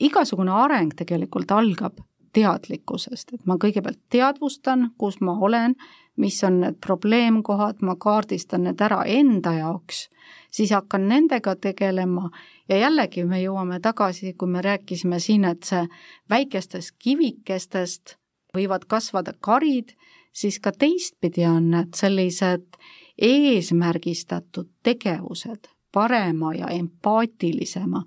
igasugune 0.00 0.50
areng 0.50 0.94
tegelikult 0.96 1.50
algab 1.50 2.00
teadlikkusest, 2.32 3.32
et 3.34 3.46
ma 3.46 3.56
kõigepealt 3.60 3.98
teadvustan, 4.08 4.90
kus 4.98 5.20
ma 5.20 5.32
olen, 5.32 5.74
mis 6.16 6.38
on 6.44 6.60
need 6.60 6.78
probleemkohad, 6.84 7.82
ma 7.82 7.96
kaardistan 7.96 8.64
need 8.68 8.80
ära 8.80 9.02
enda 9.04 9.52
jaoks, 9.58 10.08
siis 10.50 10.70
hakkan 10.70 11.08
nendega 11.08 11.56
tegelema 11.56 12.30
ja 12.68 12.78
jällegi 12.78 13.24
me 13.24 13.42
jõuame 13.42 13.80
tagasi, 13.80 14.34
kui 14.38 14.48
me 14.48 14.62
rääkisime 14.62 15.18
siin, 15.18 15.44
et 15.44 15.66
see 15.66 15.86
väikestest 16.30 16.94
kivikestest 16.98 18.16
võivad 18.54 18.86
kasvada 18.86 19.34
karid 19.40 19.94
siis 20.32 20.60
ka 20.60 20.72
teistpidi 20.72 21.46
on 21.46 21.70
need 21.70 21.94
sellised 21.96 22.78
eesmärgistatud 23.18 24.68
tegevused 24.82 25.68
parema 25.92 26.54
ja 26.54 26.66
empaatilisema 26.66 28.04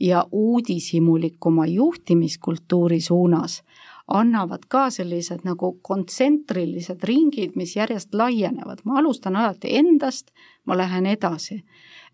ja 0.00 0.26
uudishimulikuma 0.32 1.66
juhtimiskultuuri 1.66 3.00
suunas 3.00 3.62
annavad 4.08 4.58
ka 4.68 4.90
sellised 4.90 5.44
nagu 5.44 5.78
kontsentrilised 5.82 7.02
ringid, 7.02 7.54
mis 7.56 7.76
järjest 7.76 8.14
laienevad. 8.14 8.78
ma 8.84 8.98
alustan 8.98 9.36
alati 9.36 9.76
endast, 9.76 10.30
ma 10.66 10.76
lähen 10.76 11.06
edasi. 11.06 11.64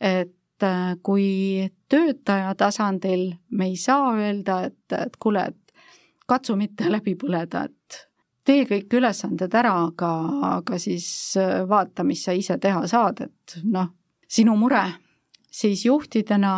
et 0.01 0.63
äh, 0.63 0.97
kui 1.03 1.69
töötaja 1.89 2.55
tasandil 2.55 3.35
me 3.51 3.67
ei 3.67 3.77
saa 3.77 4.15
öelda, 4.15 4.63
et, 4.65 4.93
et 4.93 5.17
kuule, 5.19 5.43
et 5.43 5.73
katsu 6.27 6.57
mitte 6.57 6.93
läbi 6.93 7.15
põleda, 7.15 7.65
et 7.65 8.10
tee 8.45 8.65
kõik 8.69 8.93
ülesanded 8.99 9.55
ära, 9.55 9.75
aga, 9.87 10.11
aga 10.57 10.79
siis 10.81 11.07
äh, 11.41 11.63
vaata, 11.69 12.05
mis 12.07 12.25
sa 12.25 12.35
ise 12.37 12.59
teha 12.59 12.87
saad, 12.91 13.25
et 13.27 13.57
noh, 13.65 13.91
sinu 14.31 14.57
mure, 14.57 14.85
siis 15.51 15.85
juhtidena 15.87 16.55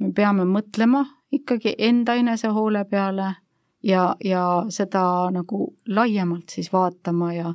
me 0.00 0.12
peame 0.16 0.46
mõtlema 0.48 1.04
ikkagi 1.32 1.74
enda 1.78 2.16
enesehoole 2.18 2.84
peale 2.90 3.34
ja, 3.82 4.16
ja 4.24 4.44
seda 4.72 5.04
nagu 5.32 5.70
laiemalt 5.88 6.50
siis 6.50 6.72
vaatama 6.72 7.32
ja, 7.34 7.54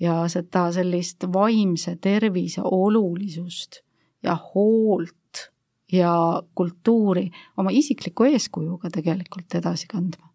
ja 0.00 0.20
seda 0.32 0.68
sellist 0.72 1.26
vaimse 1.32 1.96
tervise 2.00 2.62
olulisust 2.64 3.82
ja 4.22 4.36
hoolt 4.54 5.50
ja 5.92 6.42
kultuuri 6.54 7.28
oma 7.56 7.70
isikliku 7.72 8.26
eeskujuga 8.30 8.90
tegelikult 8.92 9.54
edasi 9.54 9.88
kandma 9.90 10.25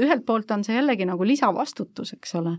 ühelt 0.00 0.24
poolt 0.26 0.50
on 0.50 0.64
see 0.64 0.76
jällegi 0.76 1.06
nagu 1.06 1.26
lisavastutus, 1.26 2.12
eks 2.16 2.34
ole, 2.40 2.56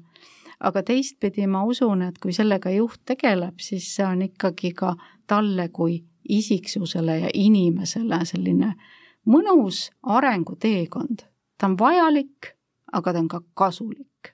aga 0.60 0.84
teistpidi 0.84 1.48
ma 1.48 1.64
usun, 1.68 2.02
et 2.08 2.20
kui 2.22 2.34
sellega 2.34 2.72
juht 2.72 3.02
tegeleb, 3.06 3.60
siis 3.60 3.88
see 3.96 4.06
on 4.06 4.26
ikkagi 4.28 4.72
ka 4.78 4.96
talle 5.28 5.70
kui 5.70 6.00
isiksusele 6.30 7.20
ja 7.20 7.32
inimesele 7.34 8.22
selline 8.26 8.74
mõnus 9.30 9.90
arenguteekond. 10.04 11.26
ta 11.58 11.68
on 11.68 11.78
vajalik, 11.80 12.56
aga 12.94 13.14
ta 13.14 13.20
on 13.20 13.28
ka 13.28 13.42
kasulik. 13.54 14.34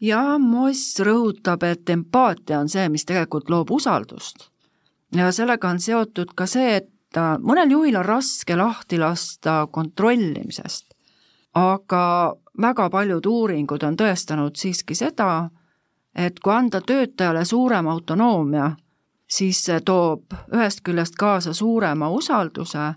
ja 0.00 0.38
Moss 0.38 1.00
rõhutab, 1.00 1.62
et 1.64 1.90
empaatia 1.90 2.60
on 2.60 2.68
see, 2.68 2.88
mis 2.88 3.04
tegelikult 3.04 3.50
loob 3.50 3.70
usaldust. 3.70 4.50
ja 5.14 5.32
sellega 5.32 5.68
on 5.68 5.80
seotud 5.80 6.34
ka 6.34 6.46
see, 6.46 6.76
et 6.76 6.90
mõnel 7.42 7.70
juhil 7.70 7.96
on 7.96 8.04
raske 8.04 8.56
lahti 8.56 8.98
lasta 8.98 9.66
kontrollimisest 9.70 10.89
aga 11.54 12.34
väga 12.60 12.90
paljud 12.90 13.26
uuringud 13.26 13.82
on 13.82 13.96
tõestanud 13.96 14.56
siiski 14.56 14.94
seda, 14.94 15.50
et 16.14 16.40
kui 16.40 16.52
anda 16.54 16.80
töötajale 16.80 17.44
suurem 17.44 17.86
autonoomia, 17.86 18.70
siis 19.30 19.64
see 19.64 19.80
toob 19.80 20.34
ühest 20.54 20.82
küljest 20.84 21.16
kaasa 21.18 21.54
suurema 21.54 22.10
usalduse, 22.10 22.92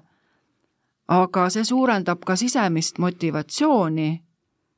aga 1.08 1.50
see 1.50 1.66
suurendab 1.66 2.24
ka 2.26 2.36
sisemist 2.36 3.00
motivatsiooni 3.00 4.10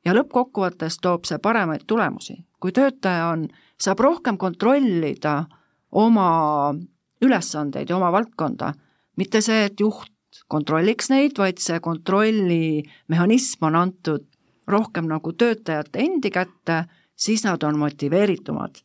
ja 0.04 0.14
lõppkokkuvõttes 0.14 1.00
toob 1.02 1.24
see 1.24 1.38
paremaid 1.38 1.86
tulemusi. 1.86 2.44
kui 2.60 2.72
töötaja 2.72 3.26
on, 3.28 3.48
saab 3.80 4.00
rohkem 4.00 4.38
kontrollida 4.38 5.44
oma 5.92 6.74
ülesandeid 7.22 7.90
ja 7.90 7.96
oma 7.96 8.12
valdkonda, 8.12 8.72
mitte 9.16 9.40
see, 9.40 9.64
et 9.64 9.80
juht 9.80 10.12
kontrolliks 10.48 11.10
neid, 11.10 11.36
vaid 11.38 11.58
see 11.62 11.80
kontrollimehhanism 11.80 13.68
on 13.68 13.76
antud 13.76 14.26
rohkem 14.66 15.06
nagu 15.10 15.32
töötajate 15.32 16.02
endi 16.02 16.30
kätte, 16.30 16.84
siis 17.16 17.44
nad 17.44 17.62
on 17.62 17.78
motiveeritumad. 17.78 18.82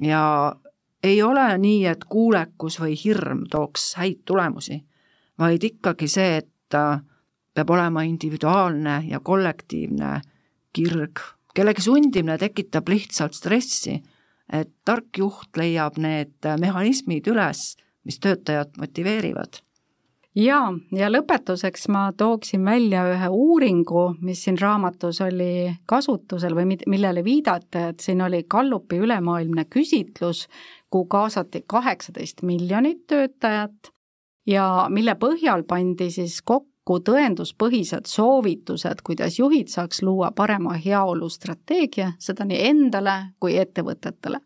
ja 0.00 0.56
ei 1.02 1.22
ole 1.22 1.58
nii, 1.58 1.86
et 1.86 2.04
kuulekus 2.04 2.78
või 2.80 2.94
hirm 3.04 3.46
tooks 3.50 3.94
häid 3.98 4.22
tulemusi, 4.24 4.82
vaid 5.38 5.64
ikkagi 5.64 6.08
see, 6.08 6.36
et 6.36 6.76
peab 7.54 7.70
olema 7.70 8.02
individuaalne 8.02 9.02
ja 9.08 9.20
kollektiivne 9.20 10.20
kirg. 10.72 11.20
kellegi 11.54 11.82
sundimine 11.82 12.38
tekitab 12.38 12.88
lihtsalt 12.88 13.34
stressi, 13.34 14.02
et 14.52 14.70
tark 14.84 15.18
juht 15.18 15.56
leiab 15.56 15.98
need 15.98 16.48
mehhanismid 16.60 17.26
üles, 17.28 17.76
mis 18.04 18.18
töötajat 18.18 18.76
motiveerivad 18.76 19.60
jaa, 20.38 20.72
ja 20.96 21.08
lõpetuseks 21.12 21.88
ma 21.92 22.04
tooksin 22.16 22.64
välja 22.64 23.04
ühe 23.12 23.28
uuringu, 23.28 24.04
mis 24.24 24.44
siin 24.44 24.58
raamatus 24.60 25.20
oli 25.24 25.72
kasutusel 25.86 26.56
või 26.56 26.76
millele 26.86 27.24
viidati, 27.24 27.88
et 27.92 28.00
siin 28.00 28.22
oli 28.24 28.44
Gallupi 28.48 29.00
ülemaailmne 29.02 29.66
küsitlus, 29.70 30.46
kuhu 30.90 31.08
kaasati 31.12 31.64
kaheksateist 31.66 32.42
miljonit 32.42 33.06
töötajat 33.06 33.92
ja 34.46 34.86
mille 34.90 35.14
põhjal 35.20 35.64
pandi 35.68 36.10
siis 36.10 36.40
kokku 36.42 36.98
tõenduspõhised 37.06 38.08
soovitused, 38.10 39.04
kuidas 39.04 39.38
juhid 39.38 39.68
saaks 39.70 40.02
luua 40.02 40.32
parema 40.36 40.74
heaolu 40.80 41.28
strateegia, 41.28 42.12
seda 42.18 42.44
nii 42.48 42.64
endale 42.70 43.18
kui 43.40 43.56
ettevõtetele. 43.58 44.40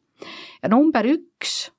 ja 0.63 0.69
number 0.69 1.07
üks 1.07 1.71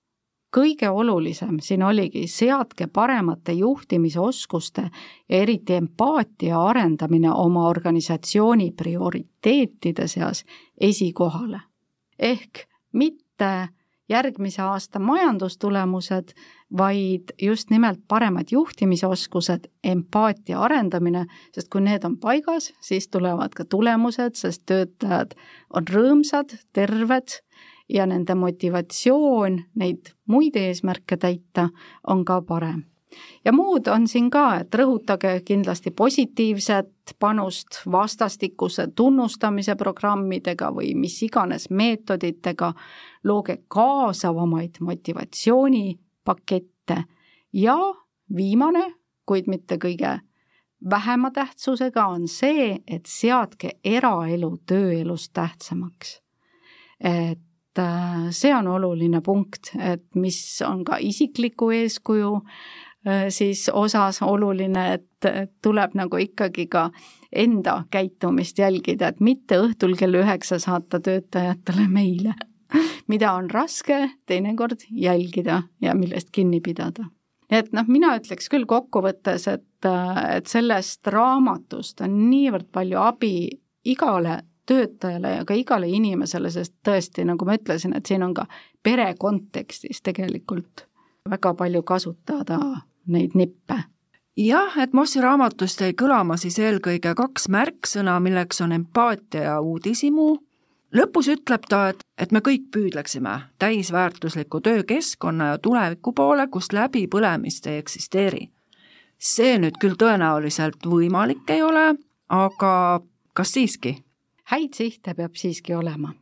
kõige 0.57 0.89
olulisem 0.89 1.59
siin 1.61 1.83
oligi, 1.83 2.25
seadke 2.27 2.87
paremate 2.87 3.53
juhtimisoskuste 3.53 4.81
ja 5.29 5.41
eriti 5.43 5.77
empaatia 5.77 6.57
arendamine 6.61 7.31
oma 7.31 7.67
organisatsiooni 7.69 8.71
prioriteetide 8.71 10.07
seas 10.07 10.45
esikohale. 10.81 11.61
ehk 12.19 12.65
mitte 12.93 13.69
järgmise 14.09 14.61
aasta 14.61 14.99
majandustulemused, 14.99 16.33
vaid 16.77 17.33
just 17.41 17.69
nimelt 17.69 17.99
paremad 18.07 18.47
juhtimisoskused, 18.51 19.67
empaatia 19.83 20.59
arendamine, 20.59 21.25
sest 21.55 21.69
kui 21.69 21.81
need 21.81 22.03
on 22.03 22.17
paigas, 22.17 22.73
siis 22.81 23.07
tulevad 23.07 23.53
ka 23.55 23.65
tulemused, 23.65 24.35
sest 24.35 24.63
töötajad 24.65 25.35
on 25.73 25.87
rõõmsad, 25.91 26.55
terved 26.73 27.41
ja 27.89 28.05
nende 28.05 28.35
motivatsioon 28.35 29.63
neid 29.75 30.05
muid 30.27 30.55
eesmärke 30.55 31.17
täita 31.17 31.69
on 32.07 32.25
ka 32.25 32.41
parem. 32.41 32.83
ja 33.45 33.53
muud 33.53 33.87
on 33.87 34.07
siin 34.07 34.29
ka, 34.29 34.55
et 34.55 34.75
rõhutage 34.75 35.41
kindlasti 35.45 35.91
positiivset 35.91 37.15
panust 37.19 37.67
vastastikuse 37.91 38.87
tunnustamise 38.95 39.75
programmidega 39.75 40.71
või 40.75 40.95
mis 40.95 41.23
iganes 41.23 41.69
meetoditega, 41.69 42.73
looge 43.23 43.57
kaasavamaid 43.67 44.71
motivatsioonipakette 44.79 47.03
ja 47.53 47.77
viimane, 48.35 48.93
kuid 49.25 49.43
mitte 49.47 49.77
kõige 49.77 50.19
vähema 50.89 51.31
tähtsusega 51.31 52.07
on 52.07 52.27
see, 52.27 52.79
et 52.87 53.05
seadke 53.05 53.71
eraelu 53.83 54.57
tööelust 54.65 55.33
tähtsamaks. 55.33 56.21
et 56.99 57.39
see 58.31 58.53
on 58.55 58.67
oluline 58.67 59.21
punkt, 59.21 59.73
et 59.79 60.03
mis 60.15 60.39
on 60.65 60.83
ka 60.87 60.97
isikliku 61.03 61.71
eeskuju 61.75 62.33
äh, 62.35 63.27
siis 63.29 63.69
osas 63.73 64.21
oluline, 64.21 64.93
et 64.93 65.29
tuleb 65.63 65.95
nagu 65.97 66.19
ikkagi 66.21 66.67
ka 66.71 66.89
enda 67.31 67.83
käitumist 67.91 68.59
jälgida, 68.59 69.11
et 69.11 69.19
mitte 69.19 69.59
õhtul 69.63 69.95
kell 69.97 70.17
üheksa 70.19 70.59
saata 70.59 70.99
töötajatele 71.03 71.87
meile, 71.91 72.35
mida 73.11 73.33
on 73.33 73.49
raske 73.51 74.03
teinekord 74.25 74.87
jälgida 74.91 75.63
ja 75.81 75.95
millest 75.95 76.31
kinni 76.31 76.61
pidada. 76.61 77.07
nii 77.51 77.59
et 77.63 77.71
noh, 77.73 77.87
mina 77.87 78.15
ütleks 78.19 78.49
küll 78.51 78.67
kokkuvõttes, 78.67 79.47
et, 79.47 79.87
et 79.87 80.47
sellest 80.47 81.07
raamatust 81.07 82.01
on 82.03 82.17
niivõrd 82.29 82.67
palju 82.75 82.99
abi 82.99 83.33
igale 83.87 84.41
töötajale 84.67 85.31
ja 85.39 85.45
ka 85.45 85.55
igale 85.57 85.89
inimesele, 85.89 86.51
sest 86.51 86.75
tõesti, 86.85 87.25
nagu 87.25 87.45
ma 87.45 87.57
ütlesin, 87.57 87.95
et 87.97 88.05
siin 88.05 88.23
on 88.23 88.33
ka 88.37 88.45
pere 88.83 89.13
kontekstis 89.19 90.03
tegelikult 90.03 90.87
väga 91.29 91.53
palju 91.53 91.83
kasutada 91.83 92.59
neid 93.07 93.35
nippe 93.35 93.81
jah, 94.37 94.77
et 94.77 94.93
Mossi 94.93 95.21
raamatust 95.21 95.81
jäi 95.81 95.93
kõlama 95.97 96.37
siis 96.37 96.59
eelkõige 96.59 97.13
kaks 97.17 97.47
märksõna, 97.53 98.19
milleks 98.21 98.61
on 98.61 98.71
empaatia 98.71 99.41
ja 99.41 99.61
uudishimu. 99.61 100.37
lõpus 100.93 101.27
ütleb 101.27 101.65
ta, 101.69 101.89
et, 101.89 102.03
et 102.17 102.31
me 102.31 102.39
kõik 102.39 102.69
püüdleksime 102.71 103.39
täisväärtusliku 103.59 104.61
töökeskkonna 104.61 105.47
ja 105.47 105.57
tuleviku 105.57 106.13
poole, 106.13 106.47
kus 106.47 106.71
läbipõlemist 106.73 107.67
ei 107.67 107.77
eksisteeri. 107.77 108.49
see 109.17 109.57
nüüd 109.57 109.77
küll 109.81 109.95
tõenäoliselt 109.97 110.85
võimalik 110.85 111.49
ei 111.49 111.61
ole, 111.61 111.95
aga 112.29 113.01
kas 113.33 113.53
siiski? 113.53 114.06
Häid 114.51 114.73
sihte 114.73 115.13
peab 115.13 115.35
siiski 115.35 115.75
olema. 115.75 116.13